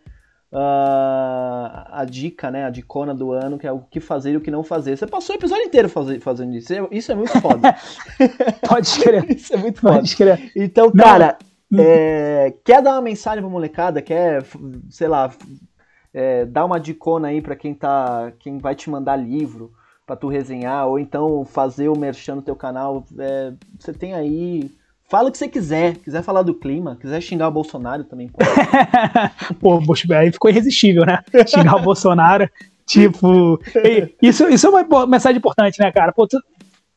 [0.53, 2.65] uh, a dica, né?
[2.65, 4.97] A dicona do ano, que é o que fazer e o que não fazer.
[4.97, 6.73] Você passou o episódio inteiro faz, fazendo isso.
[6.91, 7.77] Isso é muito foda.
[8.69, 9.37] Pode escrever.
[9.37, 9.95] isso é muito foda.
[9.95, 10.53] Pode escrever.
[10.57, 11.39] Então, cara,
[11.79, 14.03] é, quer dar uma mensagem pra molecada?
[14.03, 14.45] Quer,
[14.91, 15.33] sei lá,
[16.13, 18.33] é, dar uma dicona aí pra quem tá.
[18.39, 19.73] quem vai te mandar livro
[20.07, 23.05] para tu resenhar, ou então fazer o merchan no teu canal.
[23.19, 24.71] É, você tem aí
[25.09, 25.97] Fala o que você quiser.
[25.99, 28.49] Quiser falar do clima, quiser xingar o Bolsonaro também pode.
[29.61, 29.81] Pô,
[30.15, 31.21] aí ficou irresistível, né?
[31.47, 32.49] Xingar o Bolsonaro.
[32.87, 33.59] Tipo.
[34.21, 36.13] Isso, isso é uma mensagem importante, né, cara?
[36.13, 36.39] Pô, tu,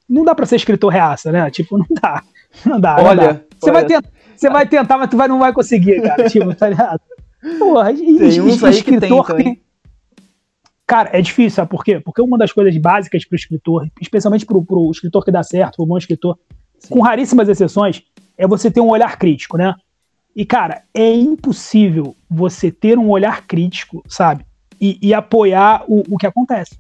[0.10, 1.50] não dá pra ser escritor reaça, né?
[1.50, 2.24] Tipo, não dá.
[2.66, 2.96] Não dá.
[3.00, 3.06] Olha.
[3.06, 3.42] Não dá.
[3.58, 3.74] Você, olha.
[3.74, 4.10] Vai tentar,
[4.40, 6.28] você vai tentar, mas tu vai, não vai conseguir, cara.
[6.30, 7.02] Tipo, tá ligado?
[7.60, 9.62] Porra, tem uns aí escritor que tem,
[10.88, 12.00] Cara, é difícil, sabe por quê?
[12.00, 15.86] Porque uma das coisas básicas pro escritor, especialmente pro, pro escritor que dá certo, pro
[15.86, 16.40] bom escritor,
[16.80, 16.94] Sim.
[16.94, 18.02] com raríssimas exceções,
[18.38, 19.76] é você ter um olhar crítico, né?
[20.34, 24.46] E, cara, é impossível você ter um olhar crítico, sabe?
[24.80, 26.80] E, e apoiar o, o que acontece.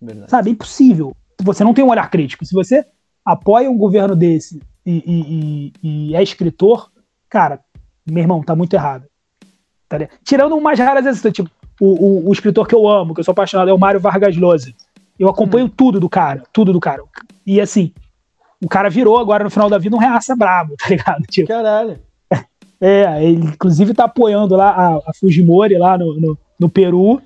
[0.00, 0.30] Verdade.
[0.30, 0.50] Sabe?
[0.50, 1.16] É impossível.
[1.42, 2.44] Você não tem um olhar crítico.
[2.44, 2.84] Se você
[3.24, 6.92] apoia um governo desse e, e, e é escritor,
[7.28, 7.60] cara,
[8.06, 9.04] meu irmão, tá muito errado.
[9.88, 11.50] Tá Tirando umas raras exceções, tipo,
[11.80, 14.36] o, o, o, escritor que eu amo, que eu sou apaixonado, é o Mário Vargas
[14.36, 14.72] Llosa.
[15.18, 15.72] Eu acompanho hum.
[15.74, 17.02] tudo do cara, tudo do cara.
[17.46, 17.92] E assim,
[18.62, 21.22] o cara virou agora no final da vida um reaça brabo, tá ligado?
[21.30, 21.98] Tipo, Caralho.
[22.80, 27.20] É, ele inclusive tá apoiando lá a, a Fujimori lá no, no, no Peru.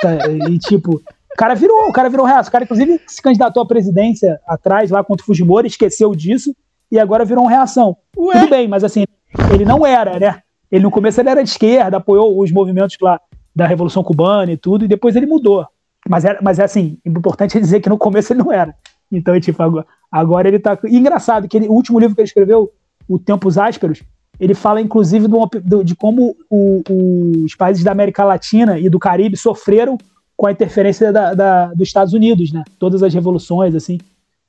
[0.00, 2.48] Tá, e tipo, o cara virou, o cara virou reaça.
[2.48, 6.54] O cara, inclusive, se candidatou à presidência atrás lá contra o Fujimori, esqueceu disso
[6.92, 7.96] e agora virou uma reação.
[8.16, 8.38] Ué?
[8.38, 9.04] Tudo bem, mas assim,
[9.50, 10.42] ele não era, né?
[10.70, 13.18] Ele no começo ele era de esquerda, apoiou os movimentos lá
[13.56, 15.66] da Revolução Cubana e tudo, e depois ele mudou.
[16.06, 18.74] Mas, era, mas é assim, importante dizer que no começo ele não era.
[19.10, 20.78] Então, tipo, agora, agora ele tá.
[20.84, 22.70] E engraçado que ele, o último livro que ele escreveu,
[23.08, 24.02] O Tempos Ásperos,
[24.38, 26.82] ele fala inclusive do, do, de como o,
[27.44, 29.96] os países da América Latina e do Caribe sofreram
[30.36, 32.64] com a interferência da, da, dos Estados Unidos, né?
[32.78, 33.98] Todas as revoluções, assim.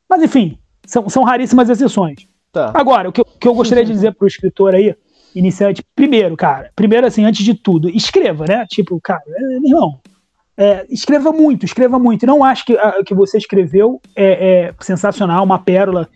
[0.09, 2.32] Mas enfim, são, são raríssimas exceções.
[2.53, 2.71] Tá.
[2.75, 4.95] Agora, o que, eu, que eu gostaria de dizer pro escritor aí,
[5.33, 8.63] iniciante, primeiro, cara, primeiro assim, antes de tudo, escreva, né?
[8.69, 9.99] Tipo, cara, é, meu irmão,
[10.55, 12.27] é, escreva muito, escreva muito.
[12.27, 16.07] Não acho que o que você escreveu é, é, sensacional, uma pérola,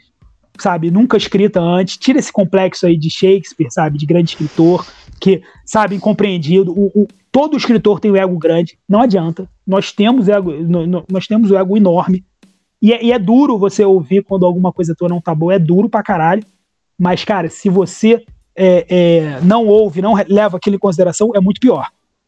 [0.60, 1.98] sabe, nunca escrita antes.
[1.98, 4.86] Tira esse complexo aí de Shakespeare, sabe, de grande escritor,
[5.20, 6.72] que, sabe, incompreendido.
[6.72, 9.50] O, o, todo escritor tem o ego grande, não adianta.
[9.66, 10.54] Nós temos ego,
[11.12, 12.24] nós temos o ego enorme.
[12.82, 15.60] E é, e é duro você ouvir quando alguma coisa tua não tá boa, é
[15.60, 16.44] duro pra caralho.
[16.98, 18.26] Mas, cara, se você
[18.56, 21.88] é, é, não ouve, não leva aquilo em consideração, é muito pior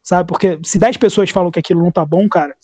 [0.10, 0.28] sabe?
[0.28, 2.56] Porque se 10 pessoas falam que aquilo não tá bom, cara,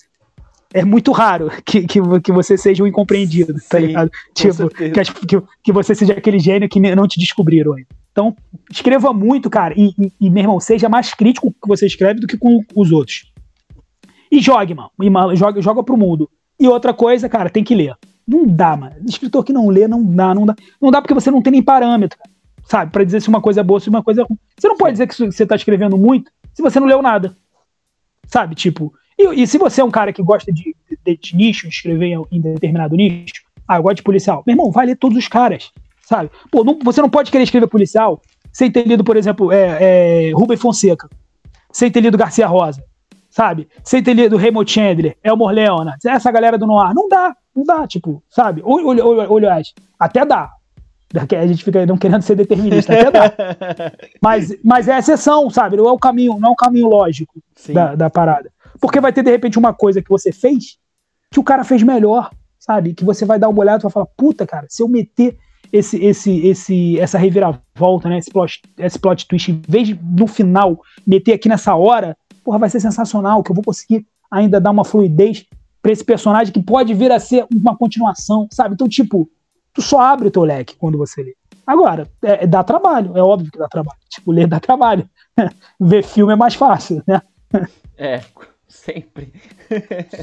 [0.73, 4.11] é muito raro que, que, que você seja um incompreendido, tá Sim, ligado?
[4.33, 7.87] Tipo, que, que, que, você seja aquele gênio que não te descobriram ainda.
[8.11, 8.35] Então,
[8.71, 11.85] escreva muito, cara, e, e, e, meu irmão, seja mais crítico com o que você
[11.85, 13.31] escreve do que com os outros.
[14.31, 14.89] E jogue, mano.
[15.01, 16.29] E, joga, joga pro mundo.
[16.59, 17.95] E outra coisa, cara, tem que ler.
[18.27, 18.95] Não dá, mano.
[19.07, 20.55] Escritor que não lê, não dá, não dá.
[20.81, 22.17] Não dá porque você não tem nem parâmetro,
[22.65, 22.91] sabe?
[22.91, 24.39] Para dizer se uma coisa é boa, se uma coisa é ruim.
[24.57, 27.35] Você não pode dizer que você tá escrevendo muito se você não leu nada.
[28.27, 28.55] Sabe?
[28.55, 30.75] Tipo, e, e se você é um cara que gosta de,
[31.05, 34.43] de, de nicho, escrever em, em, determinado nicho, ah, eu gosto de policial.
[34.47, 36.31] Meu irmão, vai ler todos os caras, sabe?
[36.49, 40.31] Pô, não, você não pode querer escrever policial sem ter lido, por exemplo, é, é,
[40.31, 41.09] Rubem Fonseca,
[41.71, 42.81] sem ter lido Garcia Rosa,
[43.35, 43.67] sabe?
[43.83, 46.93] Sem ter lido Raymond Chandler, Elmore Leona, essa galera do Noir.
[46.95, 48.61] Não dá, não dá, tipo, sabe?
[48.63, 49.39] Ou, ou, ou, ou
[49.99, 50.51] até dá,
[51.13, 53.33] a gente fica não querendo ser determinista, até dá.
[54.23, 55.75] mas, mas é exceção, sabe?
[55.75, 57.33] Não é o caminho, não é o caminho lógico
[57.73, 58.49] da, da parada.
[58.79, 60.77] Porque vai ter, de repente, uma coisa que você fez
[61.29, 62.93] que o cara fez melhor, sabe?
[62.93, 65.37] Que você vai dar uma olhada e vai falar, puta, cara, se eu meter
[65.73, 68.17] esse, esse, esse, essa reviravolta, né?
[68.17, 72.15] Esse plot, esse plot twist, em vez de no final meter aqui nessa hora,
[72.45, 75.45] porra, vai ser sensacional, que eu vou conseguir ainda dar uma fluidez
[75.81, 78.75] para esse personagem que pode vir a ser uma continuação, sabe?
[78.75, 79.29] Então, tipo,
[79.73, 81.35] tu só abre o teu leque quando você lê.
[81.65, 83.99] Agora, é, é dá trabalho, é óbvio que dá trabalho.
[84.09, 85.09] Tipo, ler dá trabalho.
[85.79, 87.21] Ver filme é mais fácil, né?
[87.97, 88.21] É,
[88.69, 89.33] sempre.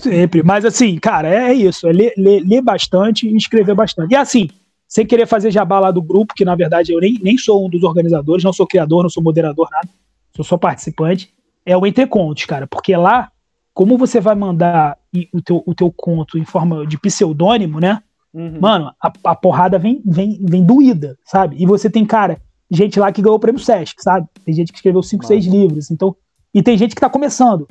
[0.00, 0.42] sempre.
[0.42, 1.86] Mas assim, cara, é, é isso.
[1.88, 4.12] É ler, ler, ler bastante e escrever bastante.
[4.12, 4.48] E assim,
[4.86, 7.70] sem querer fazer jabá lá do grupo, que na verdade eu nem, nem sou um
[7.70, 9.88] dos organizadores, não sou criador, não sou moderador, nada.
[10.34, 11.32] Sou só participante.
[11.64, 12.66] É o Entre Contos, cara.
[12.66, 13.30] Porque lá,
[13.72, 14.98] como você vai mandar
[15.32, 18.02] o teu, o teu conto em forma de pseudônimo, né?
[18.32, 18.58] Uhum.
[18.60, 21.56] Mano, a, a, porrada vem, vem, vem doída, sabe?
[21.58, 22.40] E você tem, cara,
[22.70, 24.26] gente lá que ganhou o prêmio Sesc, sabe?
[24.44, 25.90] Tem gente que escreveu 5, 6 livros.
[25.90, 26.16] Então,
[26.54, 27.68] e tem gente que tá começando.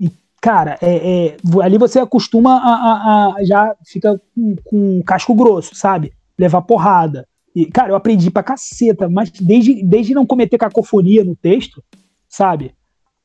[0.00, 0.10] E,
[0.40, 5.74] cara, é, é ali você acostuma a, a, a já fica com, com casco grosso,
[5.74, 6.12] sabe?
[6.36, 7.26] Levar porrada.
[7.54, 11.82] E, cara, eu aprendi pra caceta, mas desde, desde não cometer cacofonia no texto,
[12.28, 12.74] sabe?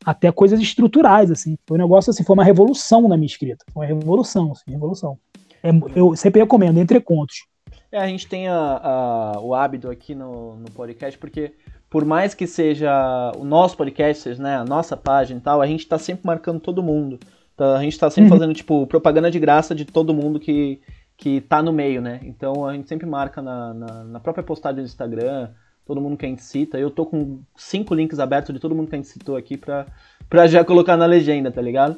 [0.05, 1.57] Até coisas estruturais, assim.
[1.65, 3.65] Foi um negócio assim, foi uma revolução na minha escrita.
[3.73, 5.17] Foi uma revolução, assim, revolução.
[5.63, 7.45] É, eu sempre recomendo, entre contos.
[7.91, 11.53] É, a gente tem a, a, o hábito aqui no, no podcast, porque
[11.89, 15.67] por mais que seja o nosso podcast, seja, né, a nossa página e tal, a
[15.67, 17.19] gente está sempre marcando todo mundo.
[17.53, 18.37] Então, a gente está sempre uhum.
[18.37, 20.81] fazendo, tipo, propaganda de graça de todo mundo que,
[21.17, 22.19] que tá no meio, né?
[22.23, 25.49] Então a gente sempre marca na, na, na própria postagem do Instagram,
[25.88, 26.77] todo mundo que a gente cita.
[26.77, 29.85] Eu tô com cinco links abertos de todo mundo que a gente citou aqui pra,
[30.29, 31.97] pra já colocar na legenda, tá ligado?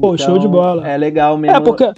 [0.00, 0.86] Pô, show de então, bola.
[0.88, 1.56] É legal mesmo.
[1.56, 1.92] É porque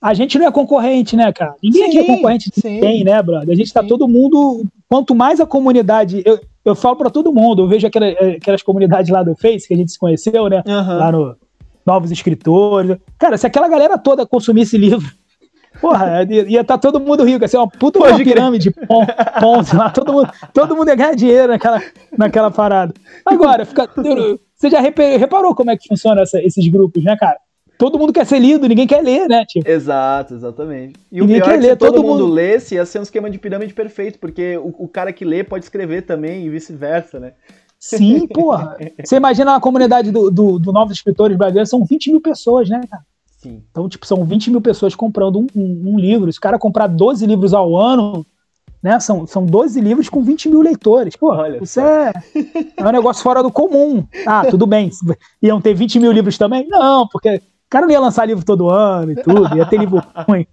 [0.00, 1.54] a gente não é concorrente, né, cara?
[1.62, 3.50] Ninguém sim, aqui é concorrente de ninguém, né, brother?
[3.50, 3.88] A gente tá sim.
[3.88, 4.64] todo mundo.
[4.88, 6.22] Quanto mais a comunidade.
[6.24, 9.74] Eu, eu falo para todo mundo, eu vejo aquelas, aquelas comunidades lá do Face que
[9.74, 10.62] a gente se conheceu, né?
[10.66, 10.98] Uhum.
[10.98, 11.36] Lá no
[11.84, 12.96] Novos Escritores.
[13.18, 15.10] Cara, se aquela galera toda consumisse livro.
[15.80, 18.72] Porra, ia estar tá todo mundo rico, assim, uma puta uma pirâmide,
[19.40, 21.82] pontos lá, todo mundo, todo mundo ia ganhar dinheiro naquela,
[22.16, 22.94] naquela parada.
[23.24, 23.88] Agora, fica,
[24.54, 27.38] você já reparou como é que funciona essa, esses grupos, né, cara?
[27.78, 29.44] todo mundo quer ser lido, ninguém quer ler, né?
[29.44, 29.68] Tipo.
[29.68, 30.94] Exato, exatamente.
[31.10, 32.86] E ninguém o pior quer é que ler, se todo, todo mundo, mundo lesse, ia
[32.86, 36.46] ser um esquema de pirâmide perfeito, porque o, o cara que lê pode escrever também
[36.46, 37.32] e vice-versa, né?
[37.78, 38.76] Sim, porra.
[39.04, 42.80] Você imagina a comunidade do, do, do Novos Escritores Brasileiros, são 20 mil pessoas, né,
[42.90, 43.02] cara?
[43.44, 43.62] Sim.
[43.70, 46.32] Então, tipo, são 20 mil pessoas comprando um, um, um livro.
[46.32, 48.24] Se o cara comprar 12 livros ao ano,
[48.82, 48.98] né?
[48.98, 51.14] São, são 12 livros com 20 mil leitores.
[51.14, 52.12] Pô, Olha isso é,
[52.76, 54.06] é um negócio fora do comum.
[54.26, 54.90] Ah, tudo bem.
[55.42, 56.66] Iam ter 20 mil livros também?
[56.66, 57.42] Não, porque
[57.74, 60.46] cara não ia lançar livro todo ano e tudo, ia ter livro ruim.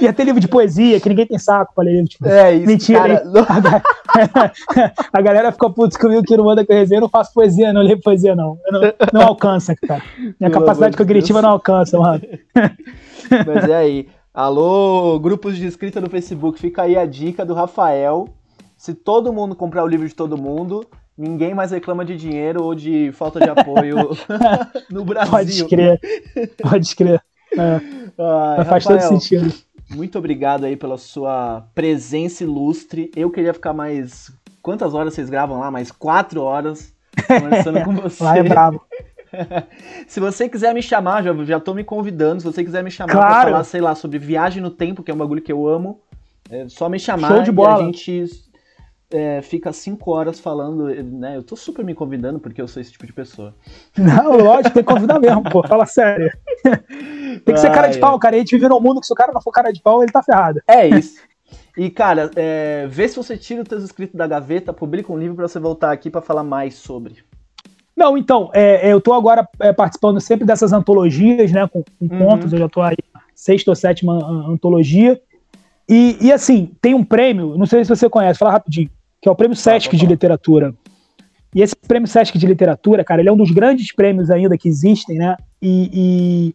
[0.00, 2.40] Ia ter livro de poesia, que ninguém tem saco pra ler livro de poesia.
[2.40, 3.82] É isso, Mentira, cara,
[5.12, 7.72] a, galera ficou puto comigo que não manda que eu resenha, eu não faço poesia,
[7.72, 8.58] não leio poesia, não.
[8.70, 8.80] Não,
[9.12, 10.02] não, alcança, cara.
[10.18, 12.22] Minha Pelo capacidade cognitiva não alcança, mano.
[13.46, 14.08] Mas é aí.
[14.32, 18.28] Alô, grupos de escrita no Facebook, fica aí a dica do Rafael.
[18.76, 20.84] Se todo mundo comprar o livro de todo mundo,
[21.16, 24.10] ninguém mais reclama de dinheiro ou de falta de apoio
[24.90, 25.30] no Brasil.
[25.30, 26.00] Pode crer,
[26.60, 27.22] pode crer.
[27.52, 27.80] É.
[28.18, 29.54] Ai, faz Rafael, todo sentido.
[29.90, 33.10] Muito obrigado aí pela sua presença ilustre.
[33.14, 34.32] Eu queria ficar mais.
[34.62, 35.70] Quantas horas vocês gravam lá?
[35.70, 36.92] Mais quatro horas
[37.26, 38.24] conversando com você.
[38.24, 38.80] Lá é bravo.
[40.06, 42.40] se você quiser me chamar, já, já tô me convidando.
[42.40, 43.32] Se você quiser me chamar claro.
[43.32, 46.00] pra falar, sei lá, sobre viagem no tempo, que é um bagulho que eu amo,
[46.50, 47.80] é só me chamar Show de bola.
[47.80, 48.30] e a gente
[49.10, 51.36] é, fica cinco horas falando, né?
[51.36, 53.54] Eu tô super me convidando porque eu sou esse tipo de pessoa.
[53.96, 55.66] Não, lógico, tem que convidar mesmo, pô.
[55.66, 56.32] Fala sério.
[57.44, 58.36] tem que ser cara de pau, cara.
[58.36, 60.12] A gente vive num mundo que se o cara não for cara de pau, ele
[60.12, 60.60] tá ferrado.
[60.66, 61.20] É isso.
[61.76, 65.36] E, cara, é, vê se você tira os teus escritos da gaveta, publica um livro
[65.36, 67.16] para você voltar aqui para falar mais sobre.
[67.96, 72.14] Não, então, é, é eu tô agora é, participando sempre dessas antologias, né, com, com
[72.14, 72.26] uhum.
[72.26, 72.96] contos, eu já tô aí,
[73.34, 74.14] sexta ou sétima
[74.48, 75.20] antologia,
[75.88, 79.32] e, e, assim, tem um prêmio, não sei se você conhece, fala rapidinho, que é
[79.32, 80.74] o prêmio Sesc de Literatura.
[81.54, 84.68] E esse prêmio Sesc de Literatura, cara, ele é um dos grandes prêmios ainda que
[84.68, 85.36] existem, né?
[85.62, 86.54] E, e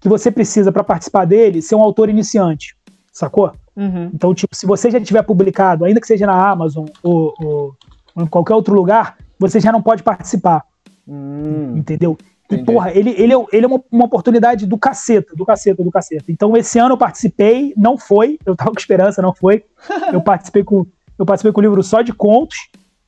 [0.00, 2.74] que você precisa, para participar dele, ser um autor iniciante,
[3.12, 3.52] sacou?
[3.76, 4.10] Uhum.
[4.14, 7.76] Então, tipo, se você já tiver publicado, ainda que seja na Amazon ou, ou,
[8.14, 10.64] ou em qualquer outro lugar, você já não pode participar.
[11.06, 11.76] Hum.
[11.76, 12.16] Entendeu?
[12.46, 12.62] Entendi.
[12.62, 15.90] E, porra, ele, ele, é, ele é uma, uma, oportunidade do caceta, do caceta, do
[15.90, 16.24] caceta.
[16.28, 19.64] Então, esse ano eu participei, não foi, eu tava com esperança, não foi.
[20.12, 20.86] Eu participei com,
[21.18, 22.58] eu participei com o livro só de contos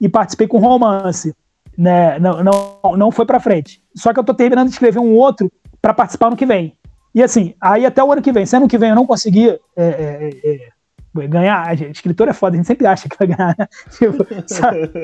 [0.01, 1.35] e participei com romance.
[1.77, 2.19] Né?
[2.19, 3.83] Não, não, não foi pra frente.
[3.95, 6.73] Só que eu tô terminando de escrever um outro para participar no que vem.
[7.15, 9.59] E assim, aí até o ano que vem, se ano que vem eu não conseguir
[9.77, 10.69] é, é,
[11.29, 13.69] ganhar, escritor é foda, a gente sempre acha que vai ganhar, né?
[13.91, 14.27] tipo,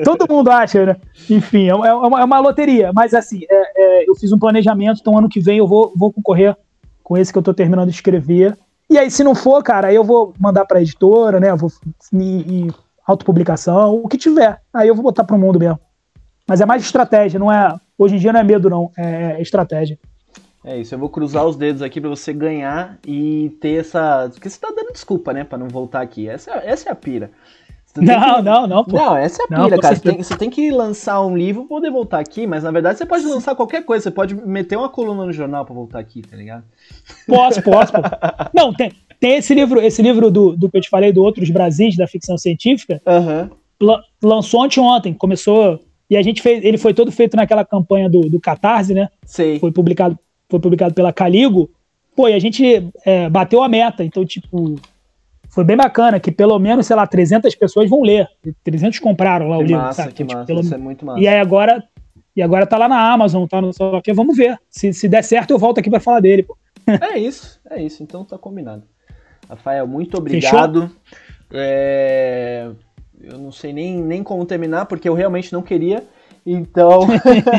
[0.03, 0.95] todo mundo acha, né?
[1.29, 4.99] Enfim, é, é uma, é uma loteria, mas assim, é, é, eu fiz um planejamento,
[5.01, 6.55] então ano que vem eu vou, vou concorrer
[7.03, 8.57] com esse que eu tô terminando de escrever.
[8.89, 11.49] E aí, se não for, cara, aí eu vou mandar pra editora, né?
[11.49, 11.71] Eu vou
[12.13, 12.73] e, e
[13.05, 14.59] autopublicação, o que tiver.
[14.73, 15.79] Aí eu vou botar pro mundo mesmo.
[16.47, 17.75] Mas é mais estratégia, não é.
[17.97, 19.97] Hoje em dia não é medo, não, é, é estratégia.
[20.65, 24.29] É isso, eu vou cruzar os dedos aqui para você ganhar e ter essa.
[24.33, 26.27] Porque você tá dando desculpa, né, para não voltar aqui.
[26.27, 27.31] Essa, essa é a pira.
[27.95, 28.41] Não, que...
[28.41, 28.95] não, não, pô.
[28.95, 29.95] Não, essa é a pira, não, cara.
[29.95, 32.97] Você tem, você tem, que lançar um livro pra poder voltar aqui, mas na verdade
[32.97, 34.03] você pode lançar qualquer coisa.
[34.03, 36.63] Você pode meter uma coluna no jornal pra voltar aqui, tá ligado?
[37.27, 37.99] Posso, posso, pô.
[38.53, 41.49] Não, tem, tem esse livro, esse livro do, do que eu te falei, do Outros
[41.49, 43.01] Brasis, da ficção científica.
[43.05, 43.97] Uhum.
[44.23, 45.79] Lançou ontem ontem, começou.
[46.09, 46.63] E a gente fez.
[46.63, 49.09] Ele foi todo feito naquela campanha do, do Catarse, né?
[49.25, 49.59] Sei.
[49.59, 50.17] Foi publicado
[50.53, 51.67] foi publicado pela Caligo,
[52.15, 54.03] pô, e a gente é, bateu a meta.
[54.03, 54.75] Então, tipo,
[55.49, 58.27] foi bem bacana que pelo menos, sei lá, 300 pessoas vão ler.
[58.63, 60.13] 300 compraram lá que o livro, massa, sabe?
[60.13, 60.75] Que então, massa, tipo, pelo...
[60.75, 61.19] é muito massa.
[61.19, 61.83] E aí agora,
[62.35, 64.59] e agora tá lá na Amazon, tá no só que vamos ver.
[64.69, 66.55] Se, se der certo, eu volto aqui para falar dele, pô.
[66.85, 68.03] É isso, é isso.
[68.03, 68.83] Então tá combinado.
[69.49, 70.91] Rafael, muito obrigado.
[71.51, 72.69] É...
[73.19, 76.03] Eu não sei nem, nem como terminar, porque eu realmente não queria.
[76.45, 77.07] Então,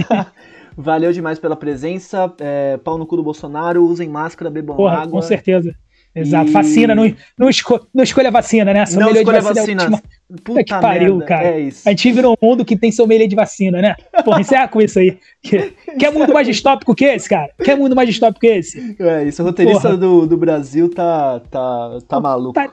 [0.77, 2.33] Valeu demais pela presença.
[2.39, 5.20] É, pau no cu do Bolsonaro, usem máscara, bebam Porra, água.
[5.20, 5.75] Com certeza.
[6.14, 6.49] Exato.
[6.49, 6.53] E...
[6.53, 8.87] Vacina, não, não, esco, não escolha vacina, né?
[8.87, 9.83] Sommelier não escolha vacina.
[9.83, 10.03] vacina.
[10.45, 11.27] Puta que pariu, merda.
[11.27, 11.49] cara.
[11.49, 11.89] É isso.
[11.89, 13.97] A gente vive num mundo que tem sommelier de vacina, né?
[14.25, 15.18] Porra, encerra com isso aí.
[15.99, 17.51] Quer mundo mais distópico que esse, cara?
[17.62, 18.97] Quer mundo mais distópico que esse?
[19.01, 19.43] É, isso.
[19.43, 22.53] O roteirista do, do Brasil tá, tá, tá maluco.
[22.53, 22.72] Tá,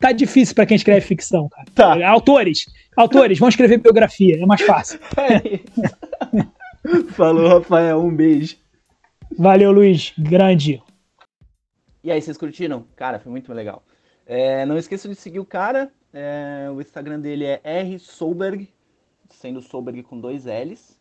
[0.00, 1.66] tá difícil para quem escreve ficção, cara.
[1.72, 2.08] Tá.
[2.08, 4.98] Autores, autores, vão escrever biografia, é mais fácil.
[5.16, 5.94] É isso.
[7.12, 8.00] Falou, Rafael.
[8.00, 8.56] Um beijo.
[9.38, 10.12] Valeu, Luiz.
[10.18, 10.82] Grande.
[12.02, 12.86] E aí, vocês curtiram?
[12.96, 13.82] Cara, foi muito legal.
[14.26, 15.92] É, não esqueça de seguir o cara.
[16.12, 18.68] É, o Instagram dele é rsolberg,
[19.28, 20.98] sendo Solberg com dois L's.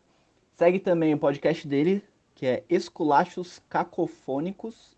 [0.55, 2.03] Segue também o podcast dele,
[2.35, 4.97] que é Esculachos Cacofônicos.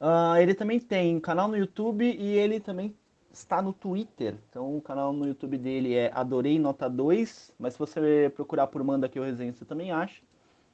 [0.00, 2.94] Uh, ele também tem canal no YouTube e ele também
[3.34, 4.36] está no Twitter.
[4.48, 8.82] Então o canal no YouTube dele é Adorei Nota 2, mas se você procurar por
[8.82, 10.22] Manda que eu resenho, você também acha.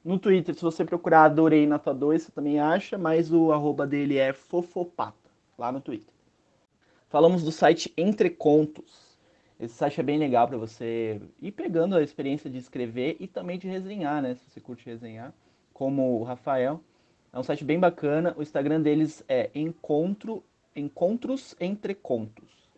[0.03, 4.17] No Twitter, se você procurar Adorei Nota 2, você também acha, mas o arroba dele
[4.17, 6.13] é Fofopata, lá no Twitter.
[7.09, 9.17] Falamos do site Entre Contos.
[9.59, 13.59] Esse site é bem legal para você ir pegando a experiência de escrever e também
[13.59, 14.33] de resenhar, né?
[14.33, 15.33] Se você curte resenhar,
[15.73, 16.81] como o Rafael.
[17.31, 18.33] É um site bem bacana.
[18.37, 20.43] O Instagram deles é Encontro
[20.75, 22.69] Encontros Entre Contos.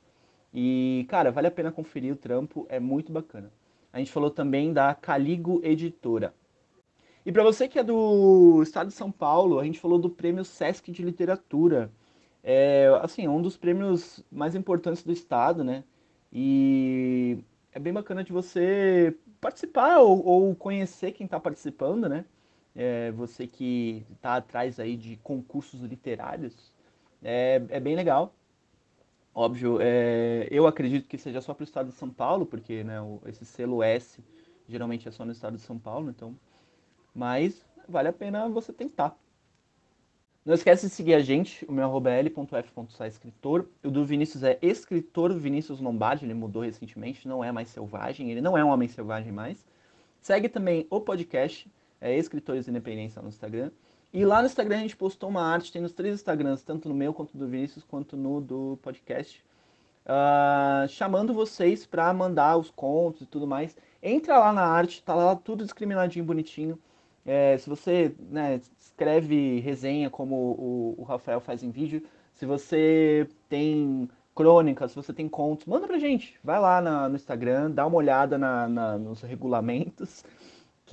[0.54, 3.52] E, cara, vale a pena conferir o trampo, é muito bacana.
[3.92, 6.34] A gente falou também da Caligo Editora.
[7.26, 10.44] E para você que é do estado de São Paulo, a gente falou do Prêmio
[10.44, 11.92] Sesc de Literatura.
[12.44, 15.84] É, assim, um dos prêmios mais importantes do estado, né?
[16.32, 17.38] E
[17.72, 22.26] é bem bacana de você participar ou, ou conhecer quem está participando, né?
[22.76, 26.73] É, você que está atrás aí de concursos literários,
[27.24, 28.34] é, é bem legal.
[29.36, 33.02] Óbvio, é, eu acredito que seja só para o estado de São Paulo, porque né,
[33.02, 34.24] o, esse selo S
[34.68, 36.36] geralmente é só no estado de São Paulo, então.
[37.14, 39.18] Mas vale a pena você tentar.
[40.46, 43.66] Não esquece de seguir a gente, o meu arroba é l.f.saescritor.
[43.82, 48.42] O do Vinícius é escritor Vinícius Lombardi, ele mudou recentemente, não é mais selvagem, ele
[48.42, 49.66] não é um homem selvagem mais.
[50.20, 51.72] Segue também o podcast,
[52.02, 53.72] é Escritores Independência no Instagram.
[54.14, 56.94] E lá no Instagram a gente postou uma arte, tem nos três Instagrams, tanto no
[56.94, 59.44] meu quanto do Vinícius, quanto no do podcast,
[60.06, 63.76] uh, chamando vocês para mandar os contos e tudo mais.
[64.04, 66.78] Entra lá na arte, tá lá tudo discriminadinho, bonitinho.
[67.26, 72.04] É, se você né, escreve resenha como o, o Rafael faz em vídeo,
[72.36, 76.40] se você tem crônicas, se você tem contos, manda pra gente.
[76.44, 80.24] Vai lá na, no Instagram, dá uma olhada na, na, nos regulamentos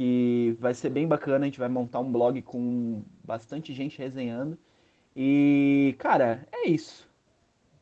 [0.01, 1.44] que vai ser bem bacana.
[1.44, 4.59] A gente vai montar um blog com bastante gente resenhando.
[5.14, 7.09] E, cara, é isso.